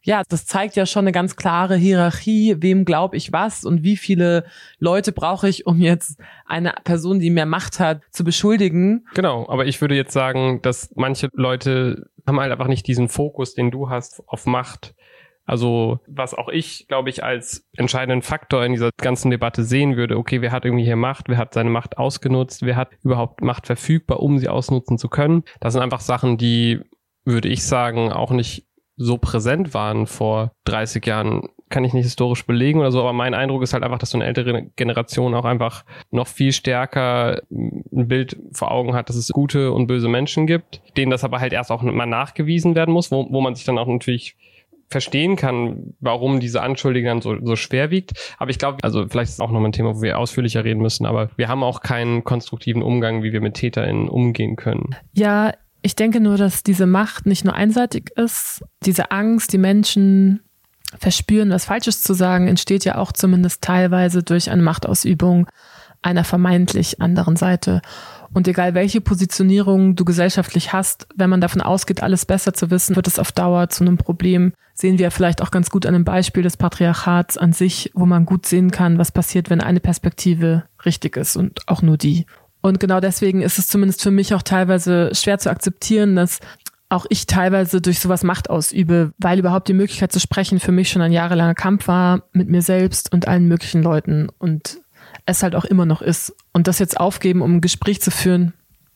[0.02, 3.98] ja, das zeigt ja schon eine ganz klare Hierarchie, wem glaube ich was und wie
[3.98, 4.46] viele
[4.80, 9.06] Leute brauche ich, um jetzt eine Person, die mehr Macht hat, zu beschuldigen.
[9.14, 13.54] Genau, aber ich würde jetzt sagen, dass manche Leute haben halt einfach nicht diesen Fokus,
[13.54, 14.96] den du hast, auf Macht
[15.50, 20.16] Also was auch ich, glaube ich, als entscheidenden Faktor in dieser ganzen Debatte sehen würde,
[20.16, 23.66] okay, wer hat irgendwie hier Macht, wer hat seine Macht ausgenutzt, wer hat überhaupt Macht
[23.66, 25.44] verfügbar, um sie ausnutzen zu können.
[25.60, 26.82] Das sind einfach Sachen, die,
[27.26, 32.46] würde ich sagen, auch nicht so präsent waren vor 30 Jahren, kann ich nicht historisch
[32.46, 35.46] belegen oder so, aber mein Eindruck ist halt einfach, dass so eine ältere Generation auch
[35.46, 40.46] einfach noch viel stärker ein Bild vor Augen hat, dass es gute und böse Menschen
[40.46, 43.66] gibt, denen das aber halt erst auch mal nachgewiesen werden muss, wo, wo man sich
[43.66, 44.36] dann auch natürlich
[44.90, 48.36] verstehen kann, warum diese Anschuldigung dann so, so schwer wiegt.
[48.38, 51.06] Aber ich glaube, also vielleicht ist auch nochmal ein Thema, wo wir ausführlicher reden müssen,
[51.06, 54.96] aber wir haben auch keinen konstruktiven Umgang, wie wir mit TäterInnen umgehen können.
[55.14, 58.64] Ja, ich denke nur, dass diese Macht nicht nur einseitig ist.
[58.86, 60.42] Diese Angst, die Menschen
[60.98, 65.48] verspüren, was Falsches zu sagen, entsteht ja auch zumindest teilweise durch eine Machtausübung
[66.02, 67.82] einer vermeintlich anderen Seite.
[68.34, 72.96] Und egal welche Positionierung du gesellschaftlich hast, wenn man davon ausgeht, alles besser zu wissen,
[72.96, 74.54] wird es auf Dauer zu einem Problem.
[74.74, 78.26] Sehen wir vielleicht auch ganz gut an dem Beispiel des Patriarchats an sich, wo man
[78.26, 82.26] gut sehen kann, was passiert, wenn eine Perspektive richtig ist und auch nur die.
[82.62, 86.40] Und genau deswegen ist es zumindest für mich auch teilweise schwer zu akzeptieren, dass
[86.90, 90.90] auch ich teilweise durch sowas Macht ausübe, weil überhaupt die Möglichkeit zu sprechen für mich
[90.90, 94.80] schon ein jahrelanger Kampf war mit mir selbst und allen möglichen Leuten und
[95.30, 96.36] es halt auch immer noch ist.
[96.54, 98.54] Und das jetzt aufgeben, um ein Gespräch zu führen,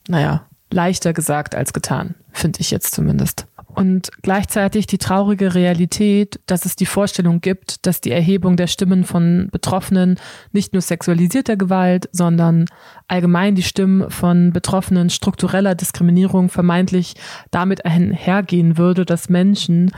[0.08, 6.66] naja, leichter gesagt als getan, finde ich jetzt zumindest und gleichzeitig die traurige Realität, dass
[6.66, 10.20] es die Vorstellung gibt, dass die Erhebung der Stimmen von Betroffenen
[10.52, 12.66] nicht nur sexualisierter Gewalt, sondern
[13.08, 17.16] allgemein die Stimmen von Betroffenen struktureller Diskriminierung vermeintlich
[17.52, 19.92] damit einhergehen würde, dass Menschen,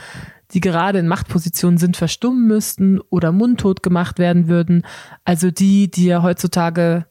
[0.51, 4.83] die gerade in Machtpositionen sind, verstummen müssten oder mundtot gemacht werden würden.
[5.23, 7.05] Also die, die ja heutzutage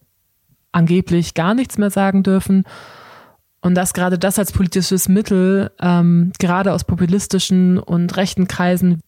[0.72, 2.64] angeblich gar nichts mehr sagen dürfen
[3.64, 9.00] und dass gerade das als politisches Mittel, ähm, gerade aus populistischen und rechten Kreisen,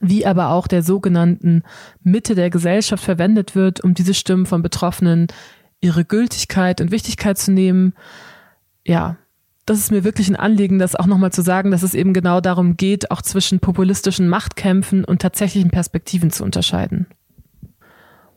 [0.00, 1.64] wie aber auch der sogenannten
[2.02, 5.26] Mitte der Gesellschaft verwendet wird, um diese Stimmen von Betroffenen
[5.80, 7.94] ihre Gültigkeit und Wichtigkeit zu nehmen.
[8.84, 9.16] Ja,
[9.66, 12.40] das ist mir wirklich ein Anliegen, das auch nochmal zu sagen, dass es eben genau
[12.40, 17.06] darum geht, auch zwischen populistischen Machtkämpfen und tatsächlichen Perspektiven zu unterscheiden.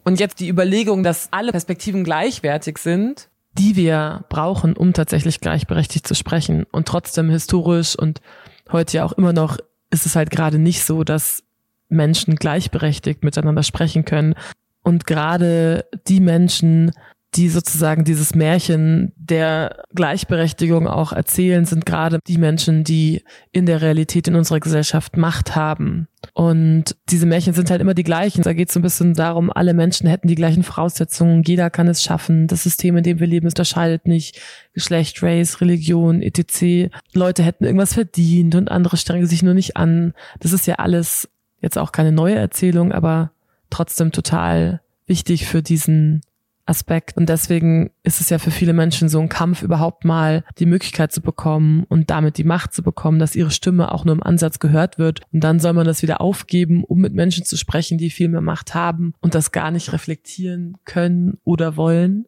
[0.04, 6.08] Und jetzt die Überlegung, dass alle Perspektiven gleichwertig sind, die wir brauchen, um tatsächlich gleichberechtigt
[6.08, 6.66] zu sprechen.
[6.72, 8.22] Und trotzdem historisch und
[8.72, 9.58] heute ja auch immer noch
[9.92, 11.44] ist es halt gerade nicht so, dass
[11.90, 14.34] Menschen gleichberechtigt miteinander sprechen können.
[14.82, 16.92] Und gerade die Menschen,
[17.36, 23.82] die sozusagen dieses Märchen der Gleichberechtigung auch erzählen, sind gerade die Menschen, die in der
[23.82, 26.08] Realität in unserer Gesellschaft Macht haben.
[26.34, 28.42] Und diese Märchen sind halt immer die gleichen.
[28.42, 31.88] Da geht es so ein bisschen darum, alle Menschen hätten die gleichen Voraussetzungen, jeder kann
[31.88, 34.42] es schaffen, das System, in dem wir leben, unterscheidet nicht
[34.74, 36.92] Geschlecht, Race, Religion, etc.
[37.14, 40.14] Leute hätten irgendwas verdient und andere strengen sich nur nicht an.
[40.40, 41.30] Das ist ja alles
[41.62, 43.32] jetzt auch keine neue Erzählung, aber
[43.70, 46.22] trotzdem total wichtig für diesen
[46.70, 47.18] Aspekt.
[47.18, 51.12] Und deswegen ist es ja für viele Menschen so ein Kampf, überhaupt mal die Möglichkeit
[51.12, 54.60] zu bekommen und damit die Macht zu bekommen, dass ihre Stimme auch nur im Ansatz
[54.60, 55.22] gehört wird.
[55.34, 58.42] Und dann soll man das wieder aufgeben, um mit Menschen zu sprechen, die viel mehr
[58.42, 62.26] Macht haben und das gar nicht reflektieren können oder wollen.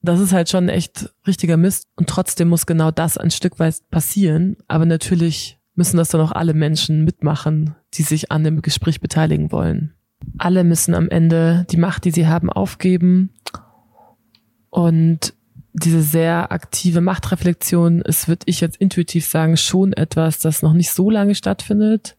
[0.00, 1.84] Das ist halt schon echt richtiger Mist.
[1.96, 4.56] Und trotzdem muss genau das ein Stück weit passieren.
[4.66, 9.52] Aber natürlich müssen das dann auch alle Menschen mitmachen, die sich an dem Gespräch beteiligen
[9.52, 9.94] wollen.
[10.38, 13.30] Alle müssen am Ende die Macht, die sie haben, aufgeben.
[14.70, 15.34] Und
[15.72, 20.90] diese sehr aktive Machtreflexion ist, würde ich jetzt intuitiv sagen, schon etwas, das noch nicht
[20.90, 22.16] so lange stattfindet.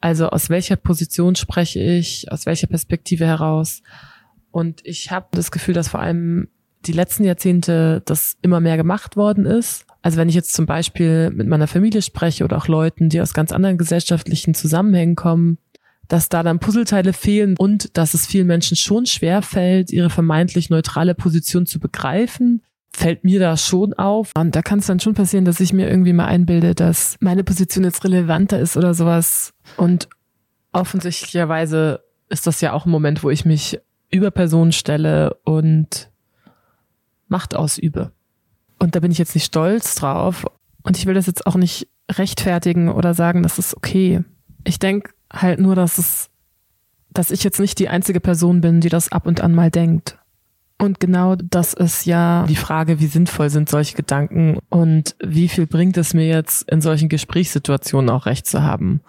[0.00, 3.82] Also aus welcher Position spreche ich, aus welcher Perspektive heraus.
[4.50, 6.48] Und ich habe das Gefühl, dass vor allem
[6.86, 9.86] die letzten Jahrzehnte das immer mehr gemacht worden ist.
[10.02, 13.32] Also wenn ich jetzt zum Beispiel mit meiner Familie spreche oder auch Leuten, die aus
[13.32, 15.58] ganz anderen gesellschaftlichen Zusammenhängen kommen,
[16.08, 20.70] dass da dann Puzzleteile fehlen und dass es vielen Menschen schon schwer fällt, ihre vermeintlich
[20.70, 22.62] neutrale Position zu begreifen,
[22.92, 24.30] fällt mir da schon auf.
[24.36, 27.44] Und da kann es dann schon passieren, dass ich mir irgendwie mal einbilde, dass meine
[27.44, 29.52] Position jetzt relevanter ist oder sowas.
[29.76, 30.08] Und
[30.72, 33.78] offensichtlicherweise ist das ja auch ein Moment, wo ich mich
[34.10, 36.10] über Personen stelle und
[37.26, 38.12] Macht ausübe.
[38.78, 40.44] Und da bin ich jetzt nicht stolz drauf.
[40.82, 44.22] Und ich will das jetzt auch nicht rechtfertigen oder sagen, das ist okay.
[44.64, 46.30] Ich denke, halt nur, dass es,
[47.10, 50.18] dass ich jetzt nicht die einzige Person bin, die das ab und an mal denkt.
[50.78, 55.66] Und genau das ist ja die Frage, wie sinnvoll sind solche Gedanken und wie viel
[55.66, 59.00] bringt es mir jetzt in solchen Gesprächssituationen auch recht zu haben.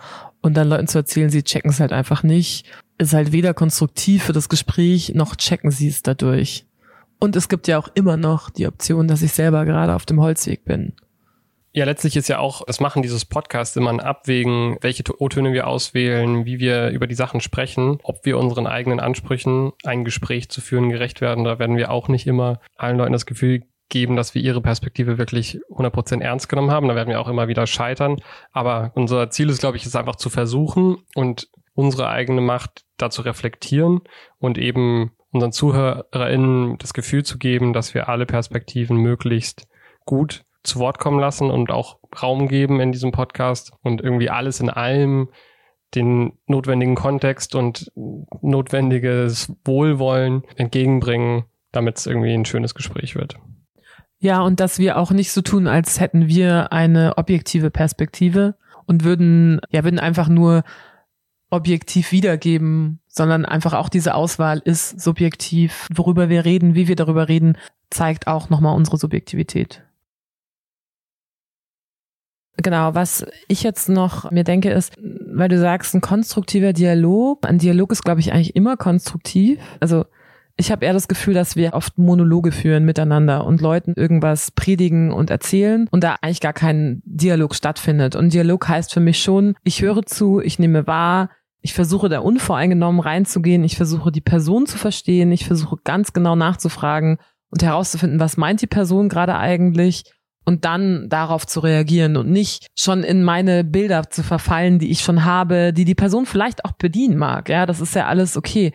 [0.42, 2.66] Und dann Leuten zu erzählen, sie checken es halt einfach nicht,
[3.00, 6.66] ist halt weder konstruktiv für das Gespräch, noch checken sie es dadurch.
[7.20, 10.22] Und es gibt ja auch immer noch die Option, dass ich selber gerade auf dem
[10.22, 10.94] Holzweg bin.
[11.76, 15.68] Ja, letztlich ist ja auch das Machen dieses Podcasts immer ein Abwägen, welche O-Töne wir
[15.68, 20.62] auswählen, wie wir über die Sachen sprechen, ob wir unseren eigenen Ansprüchen, ein Gespräch zu
[20.62, 21.44] führen, gerecht werden.
[21.44, 25.18] Da werden wir auch nicht immer allen Leuten das Gefühl geben, dass wir ihre Perspektive
[25.18, 26.88] wirklich 100% ernst genommen haben.
[26.88, 28.22] Da werden wir auch immer wieder scheitern.
[28.54, 33.22] Aber unser Ziel ist, glaube ich, es einfach zu versuchen und unsere eigene Macht dazu
[33.22, 34.00] reflektieren
[34.40, 39.68] und eben unseren ZuhörerInnen das Gefühl zu geben, dass wir alle Perspektiven möglichst
[40.06, 44.60] gut zu Wort kommen lassen und auch Raum geben in diesem Podcast und irgendwie alles
[44.60, 45.30] in allem
[45.94, 47.92] den notwendigen Kontext und
[48.42, 53.38] notwendiges Wohlwollen entgegenbringen, damit es irgendwie ein schönes Gespräch wird.
[54.20, 59.04] Ja, und dass wir auch nicht so tun, als hätten wir eine objektive Perspektive und
[59.04, 60.64] würden, ja, würden einfach nur
[61.50, 65.88] objektiv wiedergeben, sondern einfach auch diese Auswahl ist subjektiv.
[65.94, 67.58] Worüber wir reden, wie wir darüber reden,
[67.90, 69.85] zeigt auch nochmal unsere Subjektivität.
[72.58, 77.46] Genau, was ich jetzt noch mir denke ist, weil du sagst, ein konstruktiver Dialog.
[77.46, 79.60] Ein Dialog ist, glaube ich, eigentlich immer konstruktiv.
[79.82, 80.06] Also
[80.58, 85.12] ich habe eher das Gefühl, dass wir oft Monologe führen miteinander und Leuten irgendwas predigen
[85.12, 88.16] und erzählen und da eigentlich gar kein Dialog stattfindet.
[88.16, 91.30] Und Dialog heißt für mich schon, ich höre zu, ich nehme wahr,
[91.62, 96.38] ich versuche da unvoreingenommen reinzugehen, ich versuche die Person zu verstehen, ich versuche ganz genau
[96.38, 97.18] nachzufragen
[97.50, 100.04] und herauszufinden, was meint die Person gerade eigentlich
[100.46, 105.02] und dann darauf zu reagieren und nicht schon in meine Bilder zu verfallen, die ich
[105.02, 107.50] schon habe, die die Person vielleicht auch bedienen mag.
[107.50, 108.72] Ja, das ist ja alles okay.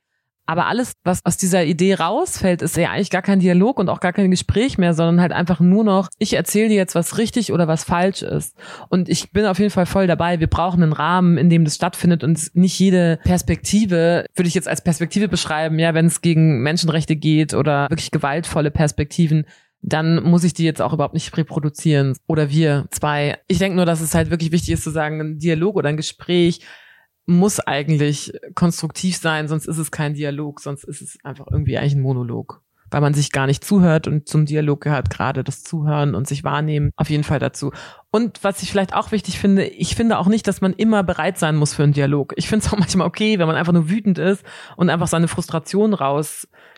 [0.50, 4.00] Aber alles, was aus dieser Idee rausfällt, ist ja eigentlich gar kein Dialog und auch
[4.00, 7.52] gar kein Gespräch mehr, sondern halt einfach nur noch, ich erzähle dir jetzt, was richtig
[7.52, 8.56] oder was falsch ist.
[8.88, 10.40] Und ich bin auf jeden Fall voll dabei.
[10.40, 14.66] Wir brauchen einen Rahmen, in dem das stattfindet und nicht jede Perspektive, würde ich jetzt
[14.66, 19.44] als Perspektive beschreiben, ja, wenn es gegen Menschenrechte geht oder wirklich gewaltvolle Perspektiven,
[19.82, 22.16] dann muss ich die jetzt auch überhaupt nicht reproduzieren.
[22.26, 23.38] Oder wir zwei.
[23.48, 25.96] Ich denke nur, dass es halt wirklich wichtig ist zu sagen, ein Dialog oder ein
[25.96, 26.60] Gespräch
[27.26, 31.94] muss eigentlich konstruktiv sein, sonst ist es kein Dialog, sonst ist es einfach irgendwie eigentlich
[31.94, 32.62] ein Monolog.
[32.90, 36.42] Weil man sich gar nicht zuhört und zum Dialog gehört gerade das Zuhören und sich
[36.42, 37.70] wahrnehmen auf jeden Fall dazu.
[38.10, 41.38] Und was ich vielleicht auch wichtig finde, ich finde auch nicht, dass man immer bereit
[41.38, 42.32] sein muss für einen Dialog.
[42.34, 44.44] Ich finde es auch manchmal okay, wenn man einfach nur wütend ist
[44.76, 45.94] und einfach seine Frustration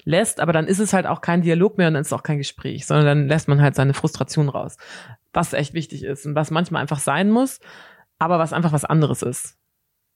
[0.07, 2.23] rauslässt, aber dann ist es halt auch kein Dialog mehr und dann ist es auch
[2.23, 4.77] kein Gespräch, sondern dann lässt man halt seine Frustration raus.
[5.33, 7.61] Was echt wichtig ist und was manchmal einfach sein muss,
[8.19, 9.57] aber was einfach was anderes ist.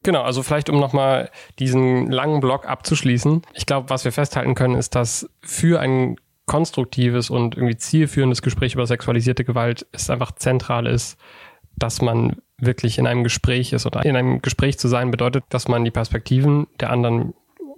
[0.03, 3.42] Genau, also vielleicht um nochmal diesen langen Block abzuschließen.
[3.55, 8.75] Ich glaube, was wir festhalten können, ist, dass für ein konstruktives und irgendwie zielführendes Gespräch
[8.75, 11.18] über sexualisierte Gewalt es einfach zentral ist,
[11.77, 15.66] dass man wirklich in einem Gespräch ist oder in einem Gespräch zu sein bedeutet, dass
[15.66, 17.35] man die Perspektiven der anderen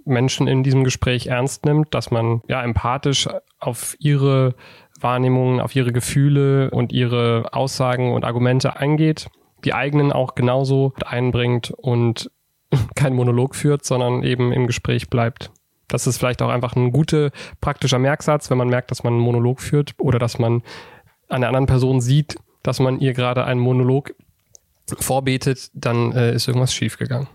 [0.09, 3.27] Menschen in diesem Gespräch ernst nimmt, dass man ja empathisch
[3.59, 4.55] auf ihre
[4.99, 9.29] Wahrnehmungen, auf ihre Gefühle und ihre Aussagen und Argumente eingeht,
[9.63, 12.31] die eigenen auch genauso einbringt und
[12.95, 15.51] kein Monolog führt, sondern eben im Gespräch bleibt.
[15.87, 19.23] Das ist vielleicht auch einfach ein guter praktischer Merksatz, wenn man merkt, dass man einen
[19.23, 20.61] Monolog führt oder dass man
[21.29, 24.13] an der anderen Person sieht, dass man ihr gerade einen Monolog
[24.99, 27.27] vorbetet, dann äh, ist irgendwas schiefgegangen.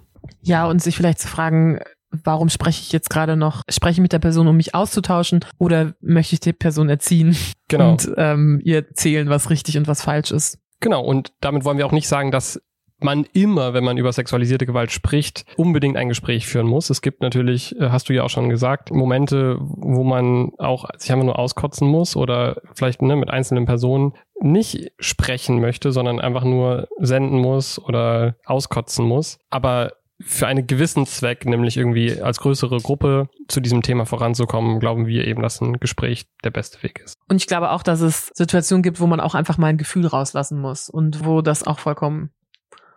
[0.43, 1.81] Ja, und sich vielleicht zu fragen,
[2.25, 3.63] warum spreche ich jetzt gerade noch?
[3.69, 7.37] Spreche ich mit der Person, um mich auszutauschen oder möchte ich die Person erziehen
[7.69, 7.93] genau.
[7.93, 10.59] und ähm, ihr erzählen, was richtig und was falsch ist?
[10.81, 12.61] Genau, und damit wollen wir auch nicht sagen, dass
[13.01, 16.91] man immer, wenn man über sexualisierte Gewalt spricht, unbedingt ein Gespräch führen muss.
[16.91, 21.13] Es gibt natürlich, äh, hast du ja auch schon gesagt, Momente, wo man auch sich
[21.13, 26.45] einfach nur auskotzen muss oder vielleicht ne, mit einzelnen Personen nicht sprechen möchte, sondern einfach
[26.45, 29.39] nur senden muss oder auskotzen muss.
[29.51, 35.07] Aber für einen gewissen Zweck, nämlich irgendwie als größere Gruppe zu diesem Thema voranzukommen, glauben
[35.07, 37.17] wir eben, dass ein Gespräch der beste Weg ist.
[37.29, 40.07] Und ich glaube auch, dass es Situationen gibt, wo man auch einfach mal ein Gefühl
[40.07, 42.31] rauslassen muss und wo das auch vollkommen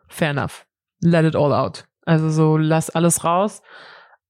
[0.07, 0.65] fair enough.
[1.01, 1.85] Let it all out.
[2.05, 3.61] Also so, lass alles raus.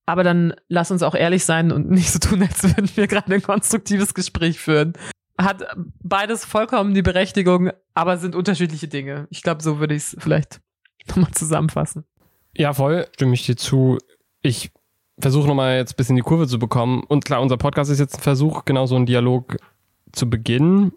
[0.05, 3.33] Aber dann lass uns auch ehrlich sein und nicht so tun, als würden wir gerade
[3.33, 4.93] ein konstruktives Gespräch führen.
[5.37, 5.67] Hat
[6.01, 9.27] beides vollkommen die Berechtigung, aber sind unterschiedliche Dinge.
[9.29, 10.61] Ich glaube, so würde ich es vielleicht
[11.07, 12.05] nochmal zusammenfassen.
[12.57, 13.97] Ja, voll, stimme ich dir zu.
[14.41, 14.71] Ich
[15.19, 17.03] versuche nochmal jetzt ein bisschen die Kurve zu bekommen.
[17.07, 19.57] Und klar, unser Podcast ist jetzt ein Versuch, genau so einen Dialog
[20.11, 20.91] zu beginnen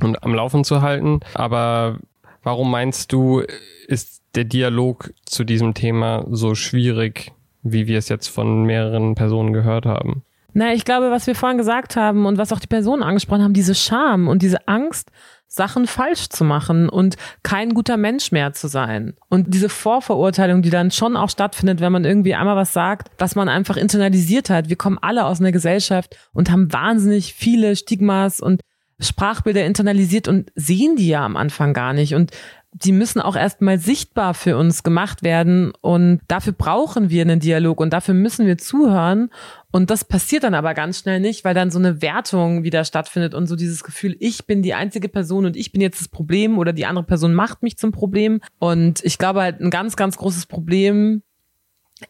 [0.00, 1.20] und am Laufen zu halten.
[1.34, 1.98] Aber
[2.46, 3.42] Warum meinst du,
[3.88, 7.32] ist der Dialog zu diesem Thema so schwierig,
[7.64, 10.22] wie wir es jetzt von mehreren Personen gehört haben?
[10.58, 13.52] Na, ich glaube, was wir vorhin gesagt haben und was auch die Personen angesprochen haben,
[13.52, 15.10] diese Scham und diese Angst,
[15.46, 19.18] Sachen falsch zu machen und kein guter Mensch mehr zu sein.
[19.28, 23.34] Und diese Vorverurteilung, die dann schon auch stattfindet, wenn man irgendwie einmal was sagt, was
[23.34, 24.70] man einfach internalisiert hat.
[24.70, 28.62] Wir kommen alle aus einer Gesellschaft und haben wahnsinnig viele Stigmas und
[28.98, 32.14] Sprachbilder internalisiert und sehen die ja am Anfang gar nicht.
[32.14, 32.30] Und
[32.72, 35.72] die müssen auch erstmal sichtbar für uns gemacht werden.
[35.80, 39.30] Und dafür brauchen wir einen Dialog und dafür müssen wir zuhören.
[39.70, 43.34] Und das passiert dann aber ganz schnell nicht, weil dann so eine Wertung wieder stattfindet
[43.34, 46.58] und so dieses Gefühl, ich bin die einzige Person und ich bin jetzt das Problem
[46.58, 48.40] oder die andere Person macht mich zum Problem.
[48.58, 51.22] Und ich glaube halt ein ganz, ganz großes Problem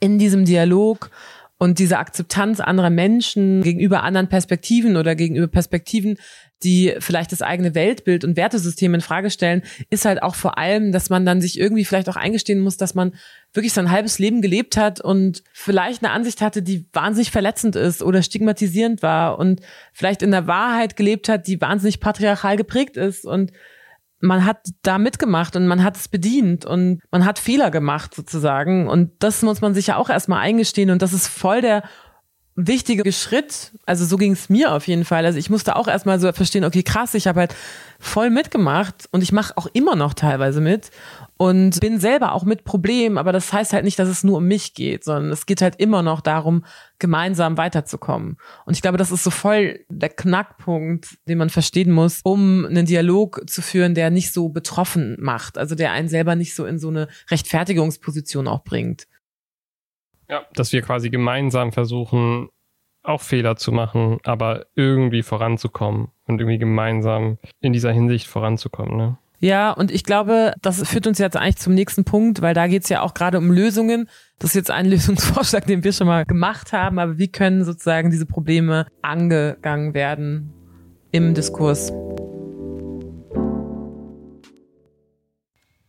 [0.00, 1.10] in diesem Dialog
[1.58, 6.18] und diese Akzeptanz anderer Menschen gegenüber anderen Perspektiven oder gegenüber Perspektiven,
[6.62, 10.92] die vielleicht das eigene Weltbild und Wertesystem in Frage stellen, ist halt auch vor allem,
[10.92, 13.14] dass man dann sich irgendwie vielleicht auch eingestehen muss, dass man
[13.54, 18.02] wirklich sein halbes Leben gelebt hat und vielleicht eine Ansicht hatte, die wahnsinnig verletzend ist
[18.02, 19.60] oder stigmatisierend war und
[19.94, 23.52] vielleicht in der Wahrheit gelebt hat, die wahnsinnig patriarchal geprägt ist und
[24.20, 28.88] man hat da mitgemacht und man hat es bedient und man hat Fehler gemacht sozusagen
[28.88, 31.82] und das muss man sich ja auch erstmal eingestehen und das ist voll der
[32.56, 33.72] wichtige Schritt.
[33.84, 35.26] Also so ging es mir auf jeden Fall.
[35.26, 37.54] Also ich musste auch erstmal so verstehen, okay, krass, ich habe halt
[38.00, 40.90] voll mitgemacht und ich mache auch immer noch teilweise mit
[41.38, 44.46] und bin selber auch mit Problemen, aber das heißt halt nicht, dass es nur um
[44.46, 46.64] mich geht, sondern es geht halt immer noch darum,
[46.98, 48.38] gemeinsam weiterzukommen.
[48.64, 52.86] Und ich glaube, das ist so voll der Knackpunkt, den man verstehen muss, um einen
[52.86, 56.78] Dialog zu führen, der nicht so betroffen macht, also der einen selber nicht so in
[56.78, 59.06] so eine Rechtfertigungsposition auch bringt.
[60.28, 62.48] Ja, dass wir quasi gemeinsam versuchen,
[63.02, 68.96] auch Fehler zu machen, aber irgendwie voranzukommen und irgendwie gemeinsam in dieser Hinsicht voranzukommen.
[68.96, 69.18] Ne?
[69.38, 72.88] Ja, und ich glaube, das führt uns jetzt eigentlich zum nächsten Punkt, weil da geht's
[72.88, 74.08] ja auch gerade um Lösungen.
[74.38, 78.10] Das ist jetzt ein Lösungsvorschlag, den wir schon mal gemacht haben, aber wie können sozusagen
[78.10, 80.52] diese Probleme angegangen werden
[81.12, 81.92] im Diskurs?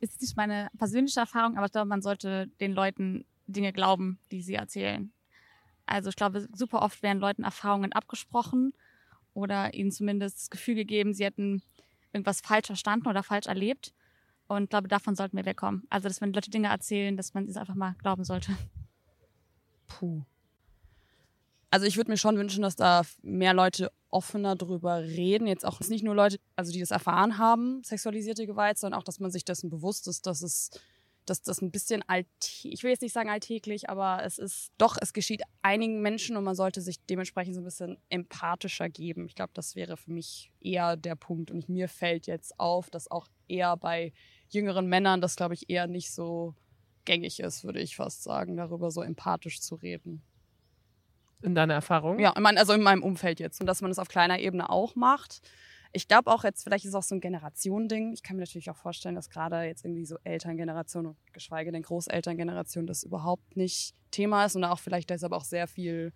[0.02, 4.42] Ist nicht meine persönliche Erfahrung, aber ich glaube, man sollte den Leuten Dinge glauben, die
[4.42, 5.12] sie erzählen.
[5.86, 8.74] Also ich glaube, super oft werden Leuten Erfahrungen abgesprochen
[9.34, 11.62] oder ihnen zumindest das Gefühl gegeben, sie hätten
[12.14, 13.94] irgendwas falsch verstanden oder falsch erlebt.
[14.48, 15.84] Und ich glaube, davon sollten wir wegkommen.
[15.90, 18.56] Also, dass wenn Leute Dinge erzählen, dass man es einfach mal glauben sollte.
[19.88, 20.24] Puh.
[21.70, 25.48] Also ich würde mir schon wünschen, dass da mehr Leute offener drüber reden.
[25.48, 29.20] Jetzt auch nicht nur Leute, also die das erfahren haben, sexualisierte Gewalt, sondern auch, dass
[29.20, 30.70] man sich dessen bewusst ist, dass es
[31.30, 34.98] dass das ein bisschen alltäglich, ich will jetzt nicht sagen alltäglich, aber es ist doch,
[35.00, 39.26] es geschieht einigen Menschen und man sollte sich dementsprechend so ein bisschen empathischer geben.
[39.28, 41.52] Ich glaube, das wäre für mich eher der Punkt.
[41.52, 44.14] Und mir fällt jetzt auf, dass auch eher bei
[44.50, 46.56] jüngeren Männern das, glaube ich, eher nicht so
[47.06, 50.22] gängig ist, würde ich fast sagen, darüber so empathisch zu reden.
[51.42, 52.20] In deiner Erfahrung?
[52.20, 53.62] Ja, also in meinem Umfeld jetzt.
[53.62, 55.42] Und dass man es das auf kleiner Ebene auch macht.
[55.92, 58.14] Ich glaube auch jetzt, vielleicht ist es auch so ein Generationending.
[58.14, 61.84] Ich kann mir natürlich auch vorstellen, dass gerade jetzt irgendwie so Elterngeneration und geschweige denn
[61.84, 66.14] Großelterngeneration das überhaupt nicht Thema ist und auch vielleicht deshalb auch sehr viel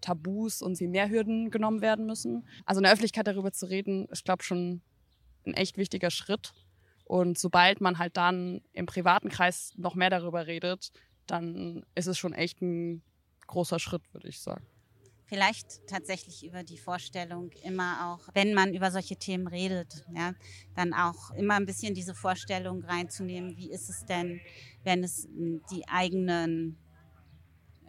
[0.00, 2.46] Tabus und sie mehr Hürden genommen werden müssen.
[2.66, 4.82] Also in der Öffentlichkeit darüber zu reden, ist, glaube ich, schon
[5.46, 6.52] ein echt wichtiger Schritt.
[7.04, 10.92] Und sobald man halt dann im privaten Kreis noch mehr darüber redet,
[11.26, 13.02] dann ist es schon echt ein
[13.46, 14.66] großer Schritt, würde ich sagen.
[15.34, 20.32] Vielleicht tatsächlich über die Vorstellung immer auch, wenn man über solche Themen redet, ja,
[20.76, 24.40] dann auch immer ein bisschen diese Vorstellung reinzunehmen, wie ist es denn,
[24.84, 25.26] wenn es
[25.72, 26.76] die eigenen,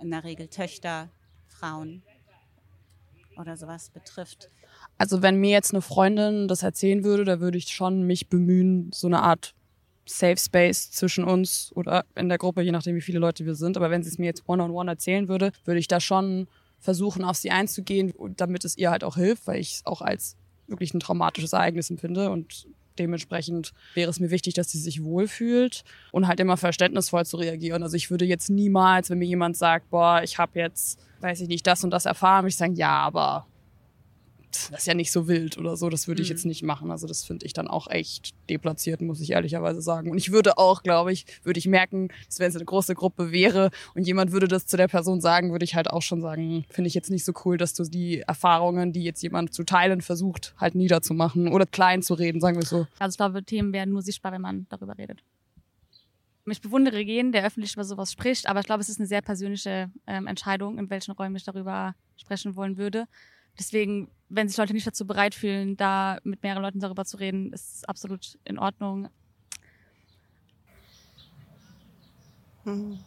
[0.02, 1.12] in der Regel Töchter,
[1.48, 2.02] Frauen
[3.38, 4.50] oder sowas betrifft.
[4.98, 8.90] Also wenn mir jetzt eine Freundin das erzählen würde, da würde ich schon mich bemühen,
[8.92, 9.54] so eine Art
[10.08, 13.78] Safe Space zwischen uns oder in der Gruppe, je nachdem wie viele Leute wir sind.
[13.78, 16.48] Aber wenn sie es mir jetzt one-on-one -on -one erzählen würde, würde ich da schon
[16.86, 20.38] versuchen, auf sie einzugehen, damit es ihr halt auch hilft, weil ich es auch als
[20.68, 22.68] wirklich ein traumatisches Ereignis empfinde und
[22.98, 27.84] dementsprechend wäre es mir wichtig, dass sie sich wohlfühlt und halt immer verständnisvoll zu reagieren.
[27.84, 31.50] Also ich würde jetzt niemals, wenn mir jemand sagt, boah, ich habe jetzt, weiß ich
[31.50, 33.48] nicht, das und das erfahren, würde ich sagen, ja, aber
[34.72, 36.36] das ist ja nicht so wild oder so, das würde ich mhm.
[36.36, 36.92] jetzt nicht machen.
[36.92, 40.12] Also das finde ich dann auch echt deplatziert, muss ich ehrlicherweise sagen.
[40.12, 43.32] Und ich würde auch, glaube ich, würde ich merken, dass wenn es eine große Gruppe
[43.32, 46.66] wäre und jemand würde das zu der Person sagen, würde ich halt auch schon sagen,
[46.70, 50.02] finde ich jetzt nicht so cool, dass du die Erfahrungen, die jetzt jemand zu teilen
[50.02, 52.88] versucht, halt niederzumachen oder klein zu reden, sagen wir so.
[53.00, 55.24] Also ich glaube, Themen werden nur sichtbar, wenn man darüber redet.
[56.48, 59.22] Ich bewundere jeden, der öffentlich über sowas spricht, aber ich glaube, es ist eine sehr
[59.22, 63.08] persönliche ähm, Entscheidung, in welchen Räumen ich darüber sprechen wollen würde.
[63.58, 67.54] Deswegen, wenn sich Leute nicht dazu bereit fühlen, da mit mehreren Leuten darüber zu reden,
[67.54, 69.10] ist es absolut in Ordnung.
[72.66, 73.00] Mhm.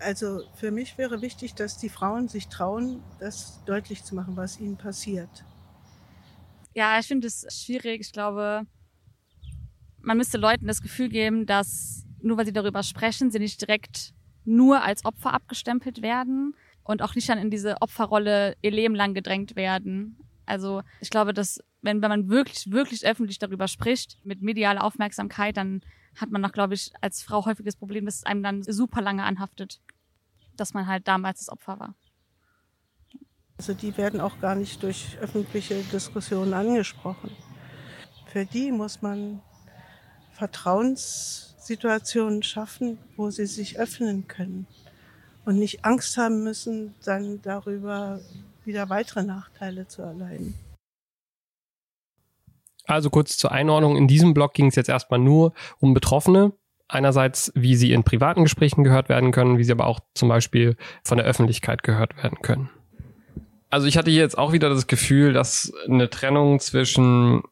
[0.00, 4.58] Also für mich wäre wichtig, dass die Frauen sich trauen, das deutlich zu machen, was
[4.58, 5.44] ihnen passiert.
[6.74, 8.00] Ja, ich finde es schwierig.
[8.00, 8.66] Ich glaube,
[9.98, 14.14] man müsste Leuten das Gefühl geben, dass nur weil sie darüber sprechen, sie nicht direkt
[14.44, 16.54] nur als Opfer abgestempelt werden,
[16.84, 20.16] und auch nicht dann in diese Opferrolle ihr Leben lang gedrängt werden.
[20.46, 25.56] Also ich glaube, dass wenn, wenn man wirklich, wirklich öffentlich darüber spricht, mit medialer Aufmerksamkeit,
[25.56, 25.82] dann
[26.16, 29.00] hat man noch, glaube ich, als Frau häufig das Problem, dass es einem dann super
[29.00, 29.80] lange anhaftet,
[30.56, 31.94] dass man halt damals das Opfer war.
[33.58, 37.30] Also die werden auch gar nicht durch öffentliche Diskussionen angesprochen.
[38.26, 39.40] Für die muss man
[40.32, 44.66] Vertrauenssituationen schaffen, wo sie sich öffnen können
[45.44, 48.20] und nicht Angst haben müssen, dann darüber
[48.64, 50.54] wieder weitere Nachteile zu erleiden.
[52.86, 53.96] Also kurz zur Einordnung.
[53.96, 56.52] In diesem Blog ging es jetzt erstmal nur um Betroffene.
[56.88, 60.76] Einerseits, wie sie in privaten Gesprächen gehört werden können, wie sie aber auch zum Beispiel
[61.02, 62.70] von der Öffentlichkeit gehört werden können.
[63.70, 67.42] Also ich hatte hier jetzt auch wieder das Gefühl, dass eine Trennung zwischen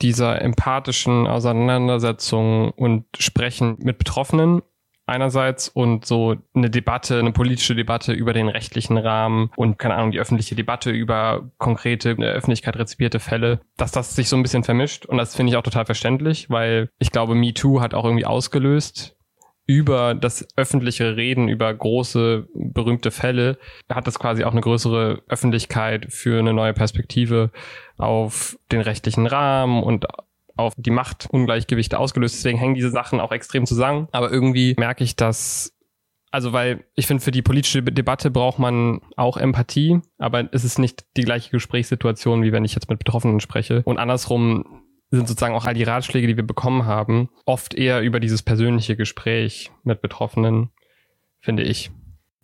[0.00, 4.62] dieser empathischen Auseinandersetzung und Sprechen mit Betroffenen
[5.10, 10.12] einerseits und so eine Debatte, eine politische Debatte über den rechtlichen Rahmen und keine Ahnung,
[10.12, 14.42] die öffentliche Debatte über konkrete in der Öffentlichkeit rezipierte Fälle, dass das sich so ein
[14.42, 15.06] bisschen vermischt.
[15.06, 19.16] Und das finde ich auch total verständlich, weil ich glaube, MeToo hat auch irgendwie ausgelöst
[19.70, 23.56] über das öffentliche Reden über große berühmte Fälle
[23.88, 27.52] hat das quasi auch eine größere Öffentlichkeit für eine neue Perspektive
[27.96, 30.06] auf den rechtlichen Rahmen und
[30.60, 32.36] auf die Machtungleichgewichte ausgelöst.
[32.36, 34.08] Deswegen hängen diese Sachen auch extrem zusammen.
[34.12, 35.74] Aber irgendwie merke ich, dass
[36.30, 40.78] also weil ich finde, für die politische Debatte braucht man auch Empathie, aber es ist
[40.78, 43.82] nicht die gleiche Gesprächssituation, wie wenn ich jetzt mit Betroffenen spreche.
[43.84, 48.20] Und andersrum sind sozusagen auch all die Ratschläge, die wir bekommen haben, oft eher über
[48.20, 50.70] dieses persönliche Gespräch mit Betroffenen,
[51.40, 51.90] finde ich.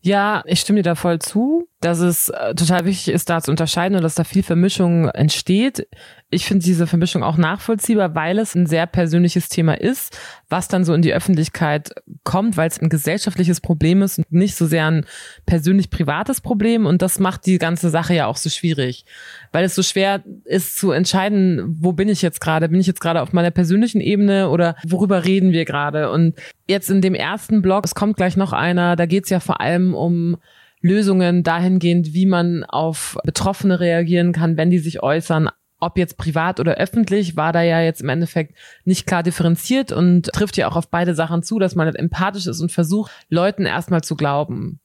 [0.01, 3.51] Ja, ich stimme dir da voll zu, dass es äh, total wichtig ist, da zu
[3.51, 5.87] unterscheiden und dass da viel Vermischung entsteht.
[6.31, 10.19] Ich finde diese Vermischung auch nachvollziehbar, weil es ein sehr persönliches Thema ist,
[10.49, 11.91] was dann so in die Öffentlichkeit
[12.25, 15.07] kommt, weil es ein gesellschaftliches Problem ist und nicht so sehr ein
[15.47, 16.87] persönlich privates Problem.
[16.87, 19.05] Und das macht die ganze Sache ja auch so schwierig,
[19.53, 22.69] weil es so schwer ist zu entscheiden, wo bin ich jetzt gerade?
[22.69, 26.11] Bin ich jetzt gerade auf meiner persönlichen Ebene oder worüber reden wir gerade?
[26.11, 26.35] Und
[26.67, 29.61] jetzt in dem ersten Blog, es kommt gleich noch einer, da geht es ja vor
[29.61, 30.37] allem um
[30.81, 36.61] Lösungen dahingehend, wie man auf Betroffene reagieren kann, wenn die sich äußern, ob jetzt privat
[36.61, 40.77] oder öffentlich, war da ja jetzt im Endeffekt nicht klar differenziert und trifft ja auch
[40.77, 44.81] auf beide Sachen zu, dass man halt empathisch ist und versucht, Leuten erstmal zu glauben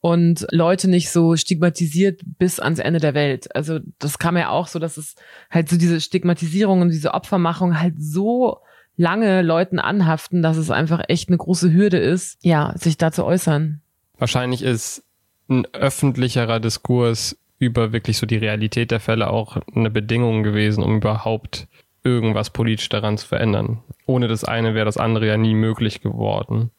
[0.00, 3.54] und Leute nicht so stigmatisiert bis ans Ende der Welt.
[3.54, 5.14] Also das kam ja auch so, dass es
[5.48, 8.58] halt so diese Stigmatisierung und diese Opfermachung halt so
[8.96, 13.24] lange Leuten anhaften, dass es einfach echt eine große Hürde ist, ja, sich da zu
[13.24, 13.80] äußern.
[14.18, 15.04] Wahrscheinlich ist
[15.52, 20.96] ein öffentlicherer Diskurs über wirklich so die Realität der Fälle auch eine Bedingung gewesen, um
[20.96, 21.68] überhaupt
[22.02, 23.78] irgendwas politisch daran zu verändern.
[24.06, 26.70] Ohne das eine wäre das andere ja nie möglich geworden.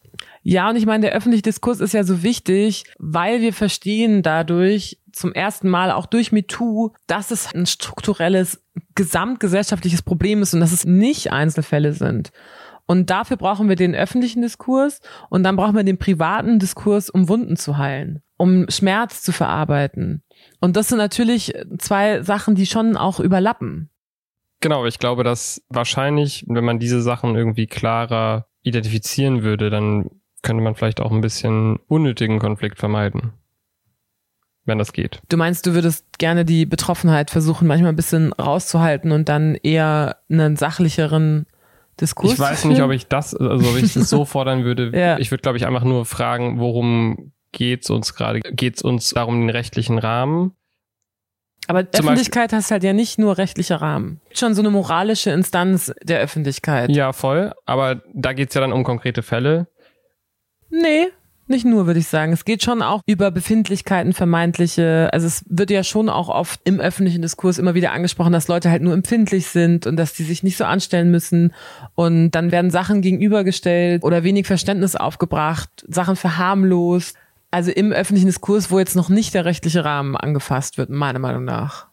[0.41, 4.99] Ja, und ich meine, der öffentliche Diskurs ist ja so wichtig, weil wir verstehen dadurch
[5.11, 8.61] zum ersten Mal auch durch MeToo, dass es ein strukturelles,
[8.95, 12.31] gesamtgesellschaftliches Problem ist und dass es nicht Einzelfälle sind.
[12.85, 14.99] Und dafür brauchen wir den öffentlichen Diskurs
[15.29, 20.21] und dann brauchen wir den privaten Diskurs, um Wunden zu heilen, um Schmerz zu verarbeiten.
[20.59, 23.89] Und das sind natürlich zwei Sachen, die schon auch überlappen.
[24.59, 30.09] Genau, ich glaube, dass wahrscheinlich, wenn man diese Sachen irgendwie klarer identifizieren würde, dann
[30.41, 33.31] könnte man vielleicht auch ein bisschen unnötigen Konflikt vermeiden.
[34.65, 35.21] Wenn das geht.
[35.29, 40.17] Du meinst, du würdest gerne die Betroffenheit versuchen, manchmal ein bisschen rauszuhalten und dann eher
[40.29, 41.45] einen sachlicheren
[41.99, 42.33] Diskurs?
[42.33, 44.97] Ich weiß nicht, ob ich das, also ob ich das so fordern würde.
[44.97, 45.17] ja.
[45.17, 48.41] Ich würde, glaube ich, einfach nur fragen, worum geht's uns gerade?
[48.41, 50.53] Geht's uns darum, den rechtlichen Rahmen?
[51.67, 54.19] Aber Zum Öffentlichkeit Beispiel, hast halt ja nicht nur rechtliche Rahmen.
[54.33, 56.89] Schon so eine moralische Instanz der Öffentlichkeit.
[56.89, 57.53] Ja, voll.
[57.65, 59.67] Aber da geht's ja dann um konkrete Fälle.
[60.69, 61.07] Nee,
[61.47, 62.33] nicht nur, würde ich sagen.
[62.33, 65.09] Es geht schon auch über Befindlichkeiten, vermeintliche.
[65.13, 68.69] Also es wird ja schon auch oft im öffentlichen Diskurs immer wieder angesprochen, dass Leute
[68.69, 71.53] halt nur empfindlich sind und dass die sich nicht so anstellen müssen.
[71.95, 77.17] Und dann werden Sachen gegenübergestellt oder wenig Verständnis aufgebracht, Sachen verharmlost
[77.53, 81.45] also im öffentlichen Diskurs, wo jetzt noch nicht der rechtliche Rahmen angefasst wird, meiner Meinung
[81.45, 81.87] nach.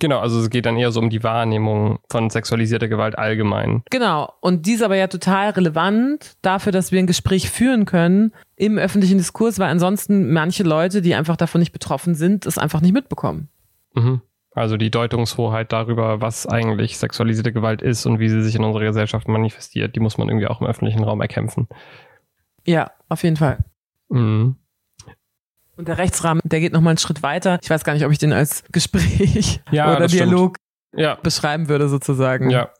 [0.00, 3.82] Genau, also es geht dann eher so um die Wahrnehmung von sexualisierter Gewalt allgemein.
[3.90, 8.32] Genau, und die ist aber ja total relevant dafür, dass wir ein Gespräch führen können
[8.56, 12.80] im öffentlichen Diskurs, weil ansonsten manche Leute, die einfach davon nicht betroffen sind, es einfach
[12.80, 13.48] nicht mitbekommen.
[13.94, 14.22] Mhm.
[14.52, 18.84] Also die Deutungshoheit darüber, was eigentlich sexualisierte Gewalt ist und wie sie sich in unserer
[18.84, 21.68] Gesellschaft manifestiert, die muss man irgendwie auch im öffentlichen Raum erkämpfen.
[22.64, 23.58] Ja, auf jeden Fall.
[24.08, 24.56] Mhm.
[25.78, 27.60] Und der Rechtsrahmen, der geht nochmal einen Schritt weiter.
[27.62, 30.56] Ich weiß gar nicht, ob ich den als Gespräch ja, oder Dialog
[30.94, 31.14] ja.
[31.14, 32.50] beschreiben würde, sozusagen.
[32.50, 32.70] Ja.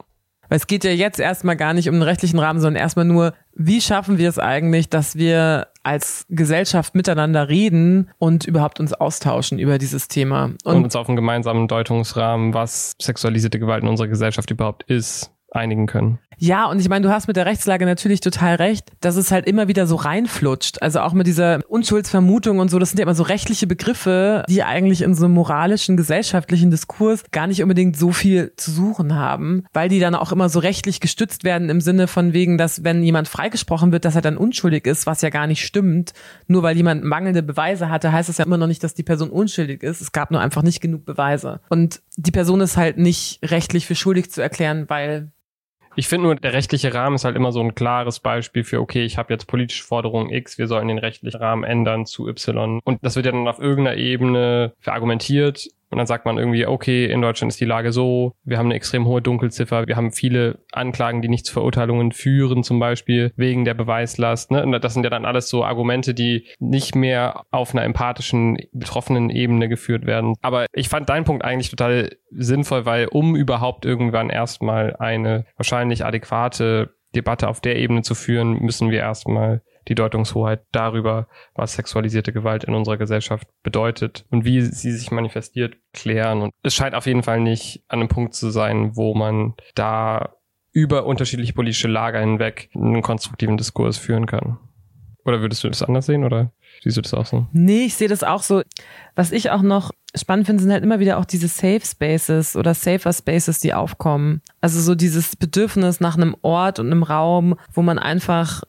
[0.49, 3.35] Weil es geht ja jetzt erstmal gar nicht um den rechtlichen Rahmen, sondern erstmal nur,
[3.55, 9.59] wie schaffen wir es eigentlich, dass wir als Gesellschaft miteinander reden und überhaupt uns austauschen
[9.61, 10.45] über dieses Thema.
[10.45, 15.31] Und, Und, uns auf einen gemeinsamen Deutungsrahmen, was sexualisierte Gewalt in unserer Gesellschaft überhaupt ist,
[15.53, 16.19] einigen können.
[16.39, 19.47] Ja, und ich meine, du hast mit der Rechtslage natürlich total recht, dass es halt
[19.47, 20.81] immer wieder so reinflutscht.
[20.83, 24.63] Also auch mit dieser Unschuldsvermutung und so, das sind ja immer so rechtliche Begriffe, die
[24.63, 29.65] eigentlich in so einem moralischen, gesellschaftlichen Diskurs gar nicht unbedingt so viel zu suchen haben,
[29.73, 33.03] weil die dann auch immer so rechtlich gestützt werden im Sinne von wegen, dass wenn
[33.03, 36.13] jemand freigesprochen wird, dass er dann unschuldig ist, was ja gar nicht stimmt.
[36.47, 39.31] Nur weil jemand mangelnde Beweise hatte, heißt das ja immer noch nicht, dass die Person
[39.31, 40.01] unschuldig ist.
[40.01, 41.61] Es gab nur einfach nicht genug Beweise.
[41.69, 45.33] Und die Person ist halt nicht rechtlich für schuldig zu erklären, weil
[45.99, 49.05] Ich finde nur, der rechtliche Rahmen ist halt immer so ein klares Beispiel für, okay,
[49.05, 52.79] ich habe jetzt politische Forderung X, wir sollen den rechtlichen Rahmen ändern zu Y.
[52.85, 55.67] Und das wird ja dann auf irgendeiner Ebene verargumentiert.
[55.91, 58.75] Und dann sagt man irgendwie, okay, in Deutschland ist die Lage so, wir haben eine
[58.75, 63.65] extrem hohe Dunkelziffer, wir haben viele Anklagen, die nicht zu Verurteilungen führen, zum Beispiel wegen
[63.65, 64.51] der Beweislast.
[64.51, 64.63] Ne?
[64.63, 69.31] Und das sind ja dann alles so Argumente, die nicht mehr auf einer empathischen, betroffenen
[69.31, 70.35] Ebene geführt werden.
[70.43, 76.05] Aber ich fand deinen Punkt eigentlich total sinnvoll, weil um überhaupt irgendwann erstmal eine wahrscheinlich
[76.05, 82.33] adäquate Debatte auf der Ebene zu führen, müssen wir erstmal die Deutungshoheit darüber, was sexualisierte
[82.33, 86.43] Gewalt in unserer Gesellschaft bedeutet und wie sie sich manifestiert, klären.
[86.43, 90.35] Und es scheint auf jeden Fall nicht an einem Punkt zu sein, wo man da
[90.73, 94.59] über unterschiedliche politische Lager hinweg einen konstruktiven Diskurs führen kann.
[95.25, 97.47] Oder würdest du das anders sehen oder siehst du das auch so?
[97.53, 98.63] Nee, ich sehe das auch so.
[99.15, 102.75] Was ich auch noch spannend finde, sind halt immer wieder auch diese Safe Spaces oder
[102.75, 104.41] Safer Spaces, die aufkommen.
[104.61, 108.63] Also so dieses Bedürfnis nach einem Ort und einem Raum, wo man einfach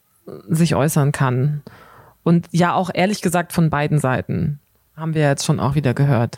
[0.47, 1.61] sich äußern kann.
[2.23, 4.59] Und ja, auch ehrlich gesagt von beiden Seiten.
[4.95, 6.37] Haben wir jetzt schon auch wieder gehört.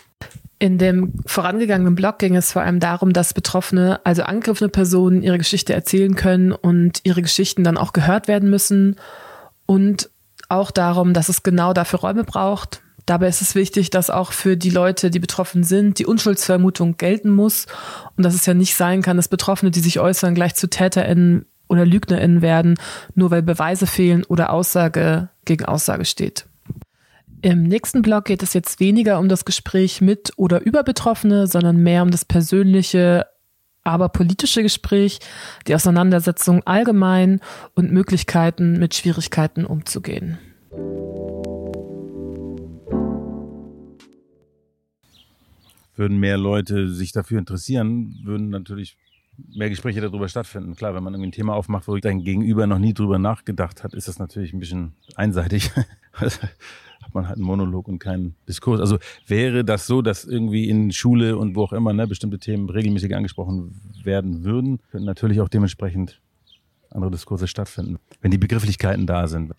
[0.60, 5.40] In dem vorangegangenen Blog ging es vor allem darum, dass Betroffene, also angegriffene Personen, ihre
[5.40, 8.98] Geschichte erzählen können und ihre Geschichten dann auch gehört werden müssen.
[9.66, 10.12] Und
[10.50, 12.82] auch darum, dass es genau dafür Räume braucht.
[13.06, 17.32] Dabei ist es wichtig, dass auch für die Leute, die betroffen sind, die Unschuldsvermutung gelten
[17.32, 17.66] muss
[18.16, 21.46] und dass es ja nicht sein kann, dass Betroffene, die sich äußern, gleich zu TäterInnen
[21.72, 22.76] oder LügnerInnen werden,
[23.16, 26.46] nur weil Beweise fehlen oder Aussage gegen Aussage steht.
[27.42, 31.78] Im nächsten Blog geht es jetzt weniger um das Gespräch mit oder über Betroffene, sondern
[31.78, 33.26] mehr um das persönliche,
[33.84, 35.20] aber politische Gespräch,
[35.66, 37.40] die Auseinandersetzung allgemein
[37.74, 40.38] und Möglichkeiten, mit Schwierigkeiten umzugehen.
[45.96, 48.98] Würden mehr Leute sich dafür interessieren, würden natürlich
[49.54, 50.76] mehr Gespräche darüber stattfinden.
[50.76, 53.94] Klar, wenn man irgendwie ein Thema aufmacht, wo dein Gegenüber noch nie drüber nachgedacht hat,
[53.94, 55.72] ist das natürlich ein bisschen einseitig.
[57.02, 58.80] hat man halt einen Monolog und keinen Diskurs.
[58.80, 62.70] Also wäre das so, dass irgendwie in Schule und wo auch immer ne, bestimmte Themen
[62.70, 66.22] regelmäßig angesprochen werden würden, könnten natürlich auch dementsprechend
[66.90, 69.54] andere Diskurse stattfinden, wenn die Begrifflichkeiten da sind.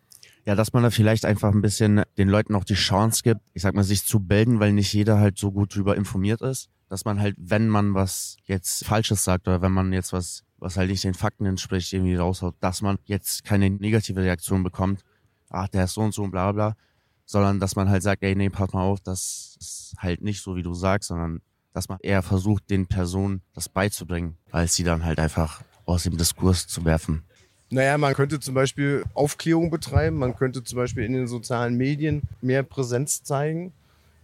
[0.44, 3.62] Ja, dass man da vielleicht einfach ein bisschen den Leuten auch die Chance gibt, ich
[3.62, 6.68] sag mal, sich zu bilden, weil nicht jeder halt so gut drüber informiert ist.
[6.92, 10.76] Dass man halt, wenn man was jetzt Falsches sagt oder wenn man jetzt was, was
[10.76, 15.02] halt nicht den Fakten entspricht, irgendwie raushaut, dass man jetzt keine negative Reaktion bekommt,
[15.48, 16.76] ach, der ist so und so und bla bla,
[17.24, 20.54] sondern dass man halt sagt, ey, nee, pass mal auf, das ist halt nicht so,
[20.54, 21.40] wie du sagst, sondern
[21.72, 26.18] dass man eher versucht, den Personen das beizubringen, als sie dann halt einfach aus dem
[26.18, 27.22] Diskurs zu werfen.
[27.70, 32.20] Naja, man könnte zum Beispiel Aufklärung betreiben, man könnte zum Beispiel in den sozialen Medien
[32.42, 33.72] mehr Präsenz zeigen.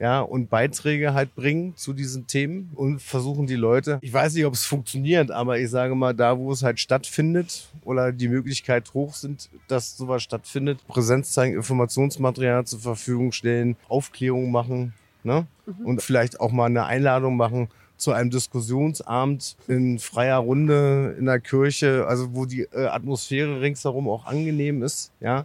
[0.01, 4.47] Ja, und Beiträge halt bringen zu diesen Themen und versuchen die Leute, ich weiß nicht,
[4.47, 8.95] ob es funktioniert, aber ich sage mal, da, wo es halt stattfindet oder die Möglichkeit
[8.95, 14.93] hoch sind, dass sowas stattfindet, Präsenz zeigen, Informationsmaterial zur Verfügung stellen, Aufklärung machen,
[15.25, 15.47] ne?
[15.85, 17.69] Und vielleicht auch mal eine Einladung machen
[17.99, 24.09] zu einem Diskussionsabend in freier Runde in der Kirche, also wo die äh, Atmosphäre ringsherum
[24.09, 25.45] auch angenehm ist, ja.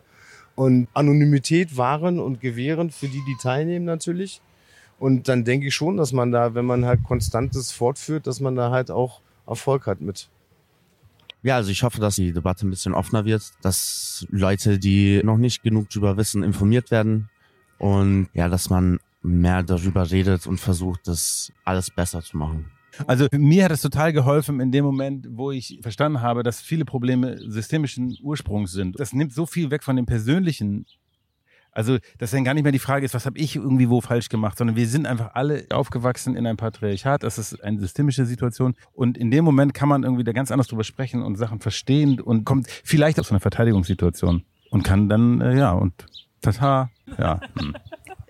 [0.55, 4.41] Und Anonymität wahren und gewähren für die, die teilnehmen natürlich.
[4.99, 8.55] Und dann denke ich schon, dass man da, wenn man halt konstantes fortführt, dass man
[8.55, 10.29] da halt auch Erfolg hat mit.
[11.41, 15.37] Ja, also ich hoffe, dass die Debatte ein bisschen offener wird, dass Leute, die noch
[15.37, 17.29] nicht genug drüber wissen, informiert werden
[17.79, 22.71] und ja, dass man mehr darüber redet und versucht, das alles besser zu machen.
[23.07, 26.85] Also mir hat es total geholfen in dem Moment, wo ich verstanden habe, dass viele
[26.85, 28.99] Probleme systemischen Ursprungs sind.
[28.99, 30.85] Das nimmt so viel weg von dem Persönlichen.
[31.71, 34.29] Also, dass dann gar nicht mehr die Frage ist, was habe ich irgendwie wo falsch
[34.29, 37.23] gemacht, sondern wir sind einfach alle aufgewachsen in einem Patriarchat.
[37.23, 38.75] Das ist eine systemische Situation.
[38.91, 42.21] Und in dem Moment kann man irgendwie da ganz anders drüber sprechen und Sachen verstehen
[42.21, 46.05] und kommt vielleicht aus einer Verteidigungssituation und kann dann, äh, ja, und
[46.41, 47.39] tata, ja.
[47.57, 47.73] Hm.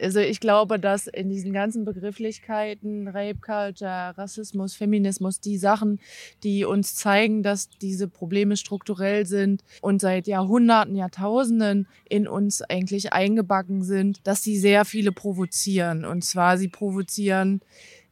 [0.04, 5.99] Also ich glaube, dass in diesen ganzen Begrifflichkeiten, Rape Culture, Rassismus, Feminismus, die Sachen,
[6.43, 13.14] die uns zeigen, dass diese Probleme strukturell sind und seit Jahrhunderten, Jahrtausenden in uns eigentlich
[13.14, 16.06] eingebacken sind, dass sie sehr viele provozieren.
[16.06, 17.62] Und zwar sie provozieren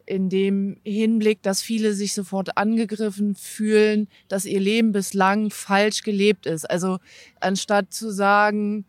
[0.05, 6.45] in dem Hinblick, dass viele sich sofort angegriffen fühlen, dass ihr Leben bislang falsch gelebt
[6.45, 6.69] ist.
[6.69, 6.99] Also
[7.39, 8.85] anstatt zu sagen,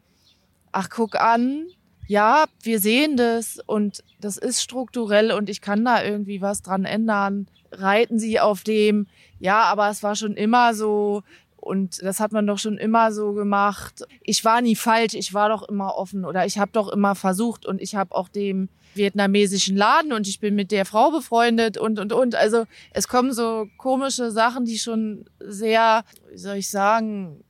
[0.72, 1.66] ach guck an,
[2.06, 6.84] ja, wir sehen das und das ist strukturell und ich kann da irgendwie was dran
[6.84, 9.06] ändern, reiten sie auf dem,
[9.38, 11.22] ja, aber es war schon immer so
[11.56, 14.04] und das hat man doch schon immer so gemacht.
[14.22, 17.66] Ich war nie falsch, ich war doch immer offen oder ich habe doch immer versucht
[17.66, 22.00] und ich habe auch dem vietnamesischen Laden und ich bin mit der Frau befreundet und
[22.00, 22.34] und und.
[22.34, 27.44] Also es kommen so komische Sachen, die schon sehr, wie soll ich sagen,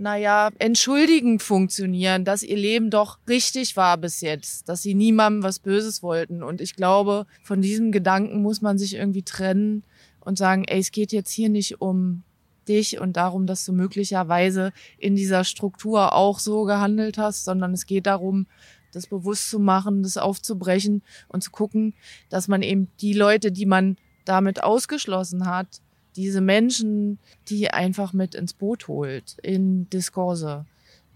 [0.00, 5.58] naja, entschuldigend funktionieren, dass ihr Leben doch richtig war bis jetzt, dass sie niemandem was
[5.58, 6.42] Böses wollten.
[6.42, 9.84] Und ich glaube, von diesem Gedanken muss man sich irgendwie trennen
[10.20, 12.22] und sagen, ey, es geht jetzt hier nicht um
[12.66, 17.84] dich und darum, dass du möglicherweise in dieser Struktur auch so gehandelt hast, sondern es
[17.84, 18.46] geht darum,
[18.92, 21.92] das bewusst zu machen, das aufzubrechen und zu gucken,
[22.30, 25.82] dass man eben die Leute, die man damit ausgeschlossen hat,
[26.16, 30.66] diese Menschen, die einfach mit ins Boot holt in Diskurse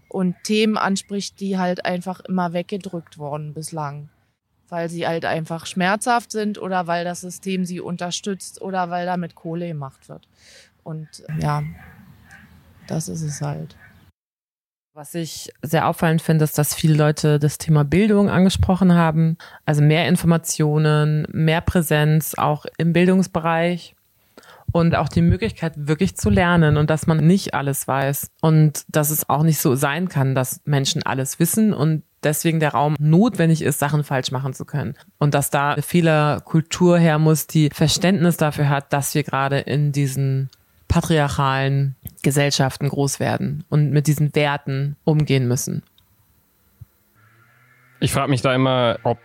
[0.09, 4.09] und Themen anspricht, die halt einfach immer weggedrückt worden bislang,
[4.69, 9.35] weil sie halt einfach schmerzhaft sind oder weil das System sie unterstützt oder weil damit
[9.35, 10.27] Kohle gemacht wird.
[10.83, 11.07] Und
[11.39, 11.63] ja,
[12.87, 13.75] das ist es halt.
[14.93, 19.37] Was ich sehr auffallend finde, ist, dass viele Leute das Thema Bildung angesprochen haben.
[19.65, 23.93] Also mehr Informationen, mehr Präsenz auch im Bildungsbereich
[24.75, 29.09] und auch die Möglichkeit wirklich zu lernen und dass man nicht alles weiß und dass
[29.09, 33.61] es auch nicht so sein kann, dass Menschen alles wissen und deswegen der Raum notwendig
[33.61, 34.95] ist, Sachen falsch machen zu können.
[35.17, 39.93] Und dass da eine Fehlerkultur her muss, die Verständnis dafür hat, dass wir gerade in
[39.93, 40.49] diesen
[40.89, 45.83] patriarchalen Gesellschaften groß werden und mit diesen Werten umgehen müssen.
[48.01, 49.19] Ich frage mich da immer, ob,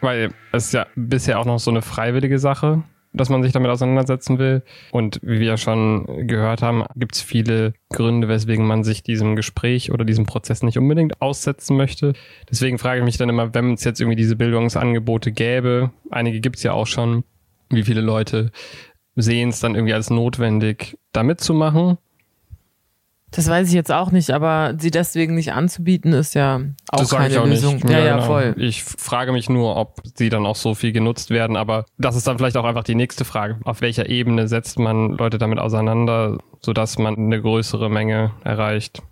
[0.00, 2.84] weil es ist ja bisher auch noch so eine freiwillige Sache,
[3.14, 4.62] dass man sich damit auseinandersetzen will.
[4.90, 9.92] Und wie wir schon gehört haben, gibt es viele Gründe, weswegen man sich diesem Gespräch
[9.92, 12.12] oder diesem Prozess nicht unbedingt aussetzen möchte.
[12.50, 16.56] Deswegen frage ich mich dann immer, wenn es jetzt irgendwie diese Bildungsangebote gäbe, einige gibt
[16.56, 17.24] es ja auch schon,
[17.70, 18.50] wie viele Leute
[19.16, 21.98] sehen es dann irgendwie als notwendig, da mitzumachen.
[23.34, 27.10] Das weiß ich jetzt auch nicht, aber sie deswegen nicht anzubieten, ist ja auch das
[27.10, 27.74] keine auch Lösung.
[27.76, 27.90] Nicht.
[27.90, 28.26] Ja, ja, ja genau.
[28.26, 28.54] voll.
[28.58, 32.28] Ich frage mich nur, ob sie dann auch so viel genutzt werden, aber das ist
[32.28, 33.58] dann vielleicht auch einfach die nächste Frage.
[33.64, 39.02] Auf welcher Ebene setzt man Leute damit auseinander, sodass man eine größere Menge erreicht?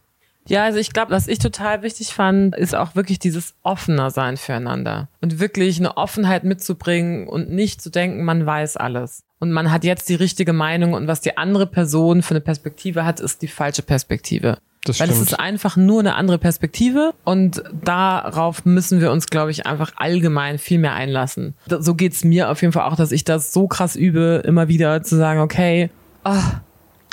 [0.46, 4.36] Ja, also ich glaube, was ich total wichtig fand, ist auch wirklich dieses offener sein
[4.36, 9.72] füreinander und wirklich eine Offenheit mitzubringen und nicht zu denken, man weiß alles und man
[9.72, 13.42] hat jetzt die richtige Meinung und was die andere Person für eine Perspektive hat, ist
[13.42, 14.58] die falsche Perspektive.
[14.84, 15.20] Das Weil stimmt.
[15.20, 19.94] es ist einfach nur eine andere Perspektive und darauf müssen wir uns, glaube ich, einfach
[19.96, 21.54] allgemein viel mehr einlassen.
[21.66, 25.02] So geht's mir auf jeden Fall auch, dass ich das so krass übe, immer wieder
[25.02, 25.90] zu sagen, okay,
[26.24, 26.36] oh,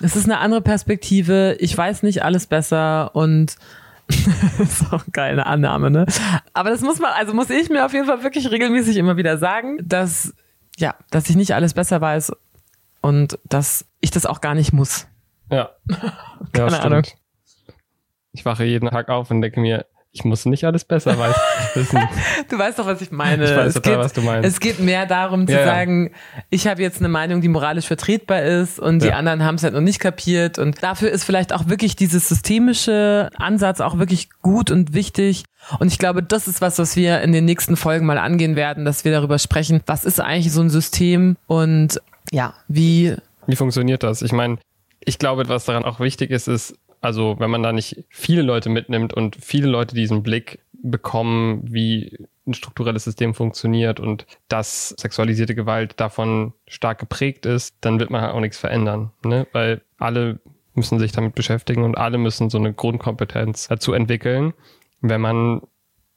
[0.03, 3.55] es ist eine andere Perspektive, ich weiß nicht alles besser und
[4.59, 6.05] ist auch geile Annahme, ne?
[6.53, 9.39] Aber das muss man, also muss ich mir auf jeden Fall wirklich regelmäßig immer wieder
[9.39, 10.35] sagen, dass,
[10.79, 12.31] ja, dass ich nicht alles besser weiß
[13.01, 15.07] und dass ich das auch gar nicht muss.
[15.51, 15.71] Ja.
[16.53, 17.03] Keine ja, Ahnung.
[18.31, 19.85] Ich wache jeden Tag auf und denke mir,
[20.19, 21.15] ich muss nicht alles besser
[21.73, 21.99] wissen.
[22.49, 23.45] du weißt doch, was ich meine.
[23.45, 24.47] Ich weiß es total, geht, was du meinst.
[24.47, 26.11] Es geht mehr darum zu ja, sagen,
[26.49, 29.73] ich habe jetzt eine Meinung, die moralisch vertretbar ist und die anderen haben es halt
[29.73, 30.59] noch nicht kapiert.
[30.59, 35.45] Und dafür ist vielleicht auch wirklich dieses systemische Ansatz auch wirklich gut und wichtig.
[35.79, 38.85] Und ich glaube, das ist was, was wir in den nächsten Folgen mal angehen werden,
[38.85, 42.01] dass wir darüber sprechen, was ist eigentlich so ein System und
[42.31, 43.15] ja, wie.
[43.47, 44.21] Wie funktioniert das?
[44.21, 44.57] Ich meine,
[44.99, 48.69] ich glaube, was daran auch wichtig ist, ist, also wenn man da nicht viele Leute
[48.69, 55.55] mitnimmt und viele Leute diesen Blick bekommen, wie ein strukturelles System funktioniert und dass sexualisierte
[55.55, 59.47] Gewalt davon stark geprägt ist, dann wird man halt auch nichts verändern, ne?
[59.51, 60.39] Weil alle
[60.73, 64.53] müssen sich damit beschäftigen und alle müssen so eine Grundkompetenz dazu entwickeln,
[65.01, 65.61] wenn man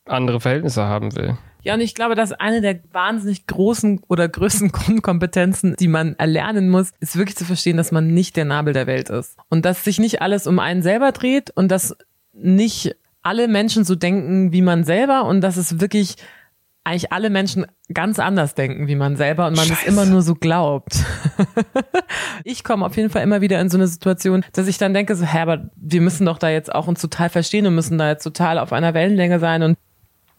[0.04, 1.36] andere Verhältnisse haben will.
[1.62, 6.68] Ja, und ich glaube, dass eine der wahnsinnig großen oder größten Grundkompetenzen, die man erlernen
[6.68, 9.36] muss, ist wirklich zu verstehen, dass man nicht der Nabel der Welt ist.
[9.48, 11.96] Und dass sich nicht alles um einen selber dreht und dass
[12.32, 16.16] nicht alle Menschen so denken wie man selber und dass es wirklich
[16.84, 19.84] eigentlich alle Menschen ganz anders denken wie man selber und man Scheiße.
[19.84, 20.96] das immer nur so glaubt.
[22.44, 25.14] ich komme auf jeden Fall immer wieder in so eine Situation, dass ich dann denke
[25.14, 28.08] so, hä, aber wir müssen doch da jetzt auch uns total verstehen und müssen da
[28.08, 29.78] jetzt total auf einer Wellenlänge sein und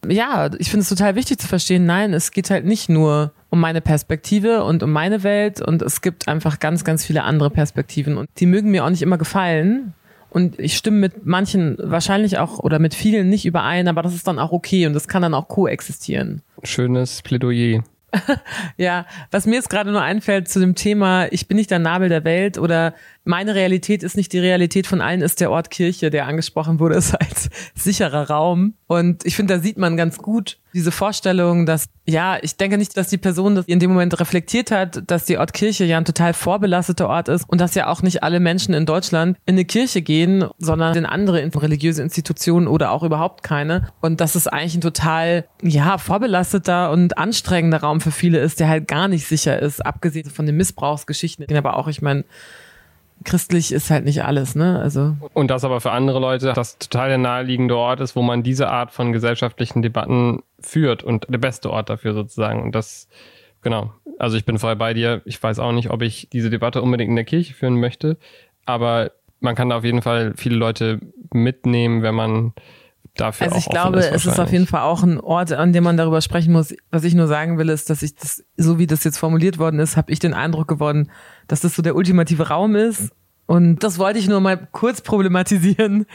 [0.08, 3.60] ja, ich finde es total wichtig zu verstehen, nein, es geht halt nicht nur um
[3.60, 8.18] meine Perspektive und um meine Welt und es gibt einfach ganz, ganz viele andere Perspektiven
[8.18, 9.94] und die mögen mir auch nicht immer gefallen.
[10.30, 14.28] Und ich stimme mit manchen wahrscheinlich auch oder mit vielen nicht überein, aber das ist
[14.28, 16.42] dann auch okay und das kann dann auch koexistieren.
[16.64, 17.84] Schönes Plädoyer.
[18.78, 22.10] ja, was mir jetzt gerade nur einfällt zu dem Thema, ich bin nicht der Nabel
[22.10, 22.94] der Welt oder
[23.24, 26.96] meine Realität ist nicht die Realität von allen, ist der Ort Kirche, der angesprochen wurde,
[26.98, 28.76] ist als sicherer Raum.
[28.88, 32.98] Und ich finde, da sieht man ganz gut diese Vorstellung, dass, ja, ich denke nicht,
[32.98, 36.06] dass die Person das in dem Moment reflektiert hat, dass die Ort Kirche ja ein
[36.06, 39.66] total vorbelasteter Ort ist und dass ja auch nicht alle Menschen in Deutschland in eine
[39.66, 43.90] Kirche gehen, sondern in andere religiöse Institutionen oder auch überhaupt keine.
[44.02, 48.68] Und dass es eigentlich ein total, ja, vorbelasteter und anstrengender Raum für viele ist, der
[48.68, 51.46] halt gar nicht sicher ist, abgesehen von den Missbrauchsgeschichten.
[51.56, 52.26] Aber auch, ich meine,
[53.24, 54.80] christlich ist halt nicht alles, ne?
[54.80, 55.16] Also.
[55.34, 58.70] Und das aber für andere Leute das total der naheliegende Ort ist, wo man diese
[58.70, 62.62] Art von gesellschaftlichen Debatten führt und der beste Ort dafür sozusagen.
[62.62, 63.08] Und das,
[63.62, 63.92] genau.
[64.20, 65.22] Also ich bin voll bei dir.
[65.26, 68.18] Ich weiß auch nicht, ob ich diese Debatte unbedingt in der Kirche führen möchte,
[68.66, 71.00] aber man kann da auf jeden Fall viele Leute
[71.34, 72.54] mitnehmen, wenn man
[73.16, 75.74] dafür also ich auch glaube, ist es ist auf jeden Fall auch ein Ort, an
[75.74, 76.74] dem man darüber sprechen muss.
[76.92, 79.80] Was ich nur sagen will, ist, dass ich das, so wie das jetzt formuliert worden
[79.80, 81.12] ist, habe ich den Eindruck gewonnen,
[81.48, 83.12] dass das so der ultimative Raum ist.
[83.46, 86.06] Und das wollte ich nur mal kurz problematisieren,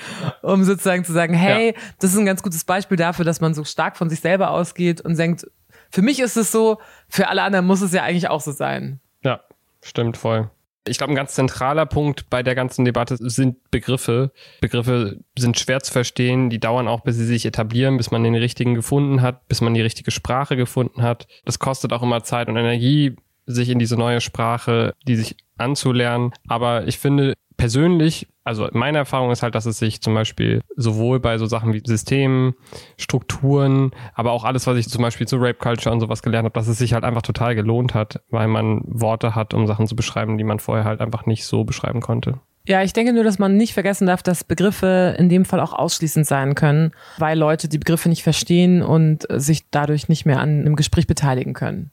[0.42, 1.80] um sozusagen zu sagen, hey, ja.
[2.00, 5.00] das ist ein ganz gutes Beispiel dafür, dass man so stark von sich selber ausgeht
[5.02, 5.46] und denkt,
[5.90, 6.78] für mich ist es so,
[7.08, 9.00] für alle anderen muss es ja eigentlich auch so sein.
[9.22, 9.40] Ja,
[9.82, 10.50] stimmt voll.
[10.88, 14.32] Ich glaube, ein ganz zentraler Punkt bei der ganzen Debatte sind Begriffe.
[14.60, 18.34] Begriffe sind schwer zu verstehen, die dauern auch, bis sie sich etablieren, bis man den
[18.34, 21.26] richtigen gefunden hat, bis man die richtige Sprache gefunden hat.
[21.44, 23.16] Das kostet auch immer Zeit und Energie,
[23.46, 26.32] sich in diese neue Sprache, die sich anzulernen.
[26.46, 31.20] Aber ich finde persönlich, also meine Erfahrung ist halt, dass es sich zum Beispiel sowohl
[31.20, 32.54] bei so Sachen wie Systemen,
[32.96, 36.54] Strukturen, aber auch alles, was ich zum Beispiel zu Rape Culture und sowas gelernt habe,
[36.54, 39.96] dass es sich halt einfach total gelohnt hat, weil man Worte hat, um Sachen zu
[39.96, 42.40] beschreiben, die man vorher halt einfach nicht so beschreiben konnte.
[42.66, 45.72] Ja, ich denke nur, dass man nicht vergessen darf, dass Begriffe in dem Fall auch
[45.72, 50.60] ausschließend sein können, weil Leute die Begriffe nicht verstehen und sich dadurch nicht mehr an
[50.60, 51.90] einem Gespräch beteiligen können.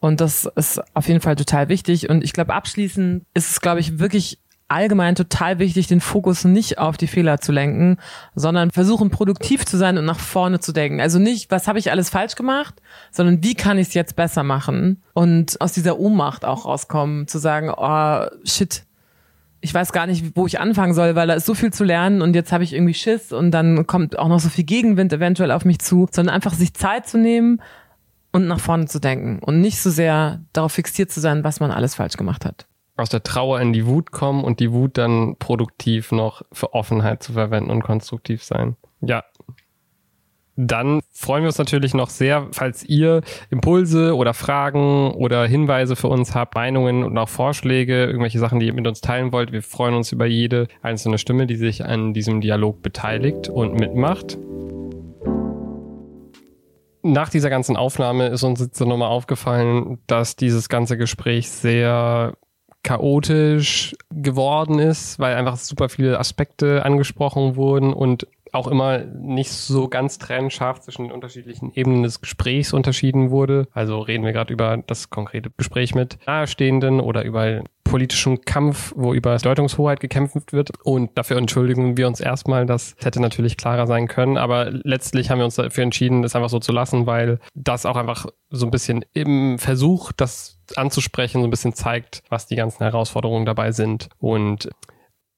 [0.00, 2.10] Und das ist auf jeden Fall total wichtig.
[2.10, 4.40] Und ich glaube, abschließend ist es, glaube ich, wirklich
[4.72, 7.98] allgemein total wichtig, den Fokus nicht auf die Fehler zu lenken,
[8.34, 11.00] sondern versuchen produktiv zu sein und nach vorne zu denken.
[11.00, 14.42] Also nicht, was habe ich alles falsch gemacht, sondern wie kann ich es jetzt besser
[14.42, 18.84] machen und aus dieser Ohnmacht auch rauskommen, zu sagen, oh shit,
[19.60, 22.20] ich weiß gar nicht, wo ich anfangen soll, weil da ist so viel zu lernen
[22.20, 25.52] und jetzt habe ich irgendwie Schiss und dann kommt auch noch so viel Gegenwind eventuell
[25.52, 27.60] auf mich zu, sondern einfach sich Zeit zu nehmen,
[28.32, 31.70] und nach vorne zu denken und nicht so sehr darauf fixiert zu sein, was man
[31.70, 32.66] alles falsch gemacht hat.
[33.02, 37.20] Aus der Trauer in die Wut kommen und die Wut dann produktiv noch für Offenheit
[37.20, 38.76] zu verwenden und konstruktiv sein.
[39.00, 39.24] Ja.
[40.54, 46.06] Dann freuen wir uns natürlich noch sehr, falls ihr Impulse oder Fragen oder Hinweise für
[46.06, 49.50] uns habt, Meinungen und auch Vorschläge, irgendwelche Sachen, die ihr mit uns teilen wollt.
[49.50, 54.38] Wir freuen uns über jede einzelne Stimme, die sich an diesem Dialog beteiligt und mitmacht
[57.02, 62.36] nach dieser ganzen Aufnahme ist uns jetzt nochmal aufgefallen, dass dieses ganze Gespräch sehr
[62.82, 69.88] chaotisch geworden ist, weil einfach super viele Aspekte angesprochen wurden und auch immer nicht so
[69.88, 73.66] ganz trennscharf zwischen den unterschiedlichen Ebenen des Gesprächs unterschieden wurde.
[73.72, 79.12] Also reden wir gerade über das konkrete Gespräch mit Nahestehenden oder über politischen Kampf, wo
[79.12, 80.70] über Deutungshoheit gekämpft wird.
[80.82, 82.64] Und dafür entschuldigen wir uns erstmal.
[82.64, 84.38] Das hätte natürlich klarer sein können.
[84.38, 87.96] Aber letztlich haben wir uns dafür entschieden, das einfach so zu lassen, weil das auch
[87.96, 92.82] einfach so ein bisschen im Versuch, das anzusprechen, so ein bisschen zeigt, was die ganzen
[92.82, 94.08] Herausforderungen dabei sind.
[94.16, 94.70] Und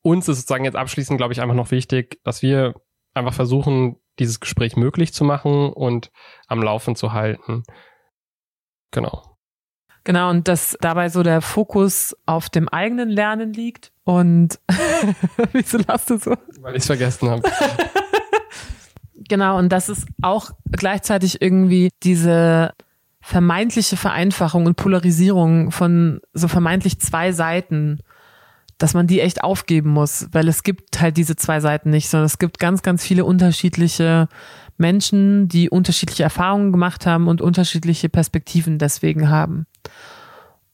[0.03, 2.75] uns ist sozusagen jetzt abschließend, glaube ich, einfach noch wichtig, dass wir
[3.15, 6.13] einfach versuchen, dieses Gespräch möglich zu machen und
[6.47, 7.65] am Laufen zu halten.
[8.93, 9.34] Genau.
[10.05, 13.91] Genau, und dass dabei so der Fokus auf dem eigenen Lernen liegt.
[14.05, 14.61] Und
[15.53, 16.37] wieso lachst du so?
[16.61, 17.43] Weil ich es vergessen habe.
[19.29, 22.73] genau, und das ist auch gleichzeitig irgendwie diese
[23.23, 28.01] vermeintliche Vereinfachung und Polarisierung von so vermeintlich zwei Seiten
[28.79, 32.27] dass man die echt aufgeben muss, weil es gibt halt diese zwei Seiten nicht, sondern
[32.27, 34.29] es gibt ganz, ganz viele unterschiedliche
[34.77, 39.67] Menschen, die unterschiedliche Erfahrungen gemacht haben und unterschiedliche Perspektiven deswegen haben.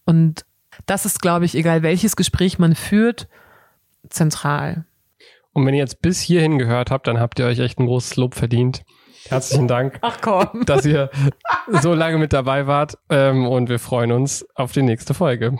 [0.04, 0.44] Und
[0.86, 3.28] das ist, glaube ich, egal welches Gespräch man führt,
[4.08, 4.84] zentral.
[5.52, 8.16] Und wenn ihr jetzt bis hierhin gehört habt, dann habt ihr euch echt ein großes
[8.16, 8.82] Lob verdient.
[9.28, 10.64] Herzlichen Dank, Ach komm.
[10.64, 11.10] dass ihr
[11.82, 12.96] so lange mit dabei wart.
[13.10, 15.58] Ähm, und wir freuen uns auf die nächste Folge.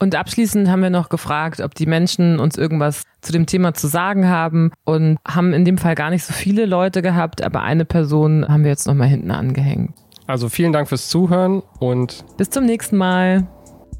[0.00, 3.86] Und abschließend haben wir noch gefragt, ob die Menschen uns irgendwas zu dem Thema zu
[3.86, 7.84] sagen haben und haben in dem Fall gar nicht so viele Leute gehabt, aber eine
[7.84, 9.94] Person haben wir jetzt nochmal hinten angehängt.
[10.26, 13.46] Also vielen Dank fürs Zuhören und bis zum nächsten Mal.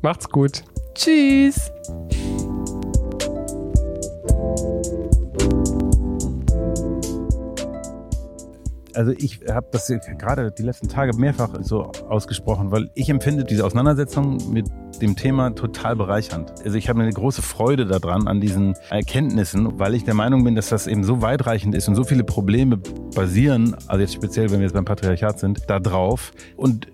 [0.03, 0.65] Macht's gut.
[0.95, 1.71] Tschüss.
[8.99, 9.87] also ich habe das
[10.19, 14.67] gerade die letzten Tage mehrfach so ausgesprochen, weil ich empfinde diese Auseinandersetzung mit
[15.01, 16.53] dem Thema total bereichernd.
[16.65, 20.57] Also ich habe eine große Freude daran, an diesen Erkenntnissen, weil ich der Meinung bin,
[20.57, 22.77] dass das eben so weitreichend ist und so viele Probleme
[23.15, 26.33] basieren, also jetzt speziell, wenn wir jetzt beim Patriarchat sind, da drauf.
[26.57, 26.89] Und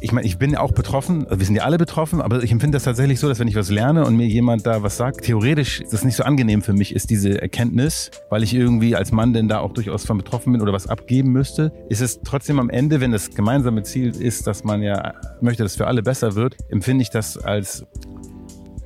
[0.00, 2.84] ich meine, ich bin auch betroffen, wir sind ja alle betroffen, aber ich empfinde das
[2.84, 5.92] tatsächlich so, dass wenn ich was lerne und mir jemand da was sagt, theoretisch ist
[5.92, 9.48] das nicht so angenehm für mich, ist diese Erkenntnis, weil ich irgendwie als Mann denn
[9.48, 13.00] da auch durchaus von betroffen bin oder was abgeben müsste, ist es trotzdem am Ende,
[13.00, 17.02] wenn das gemeinsame Ziel ist, dass man ja möchte, dass für alle besser wird, empfinde
[17.02, 17.84] ich das als,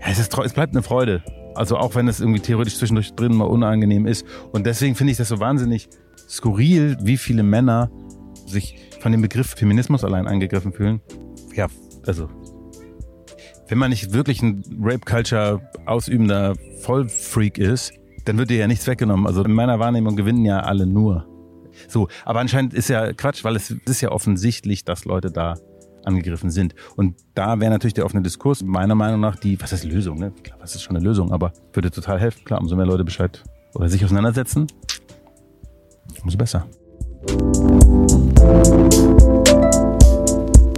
[0.00, 1.22] ja, es, ist, es bleibt eine Freude.
[1.54, 4.24] Also auch wenn es irgendwie theoretisch zwischendurch drin mal unangenehm ist.
[4.52, 5.90] Und deswegen finde ich das so wahnsinnig
[6.26, 7.90] skurril, wie viele Männer
[8.46, 11.00] sich von dem Begriff Feminismus allein angegriffen fühlen.
[11.55, 11.66] Ja,
[12.07, 12.28] also
[13.68, 17.92] wenn man nicht wirklich ein Rape-Culture ausübender Vollfreak ist,
[18.24, 19.26] dann wird dir ja nichts weggenommen.
[19.26, 21.26] Also in meiner Wahrnehmung gewinnen ja alle nur.
[21.88, 25.57] So, aber anscheinend ist ja Quatsch, weil es ist ja offensichtlich, dass Leute da
[26.05, 26.74] angegriffen sind.
[26.96, 30.32] Und da wäre natürlich der offene Diskurs meiner Meinung nach die, was ist Lösung, ne?
[30.42, 32.44] Klar, was ist schon eine Lösung, aber würde total helfen.
[32.44, 33.42] Klar, umso mehr Leute Bescheid
[33.74, 34.66] oder sich auseinandersetzen,
[36.22, 36.66] umso besser.
[38.43, 39.01] Thank you.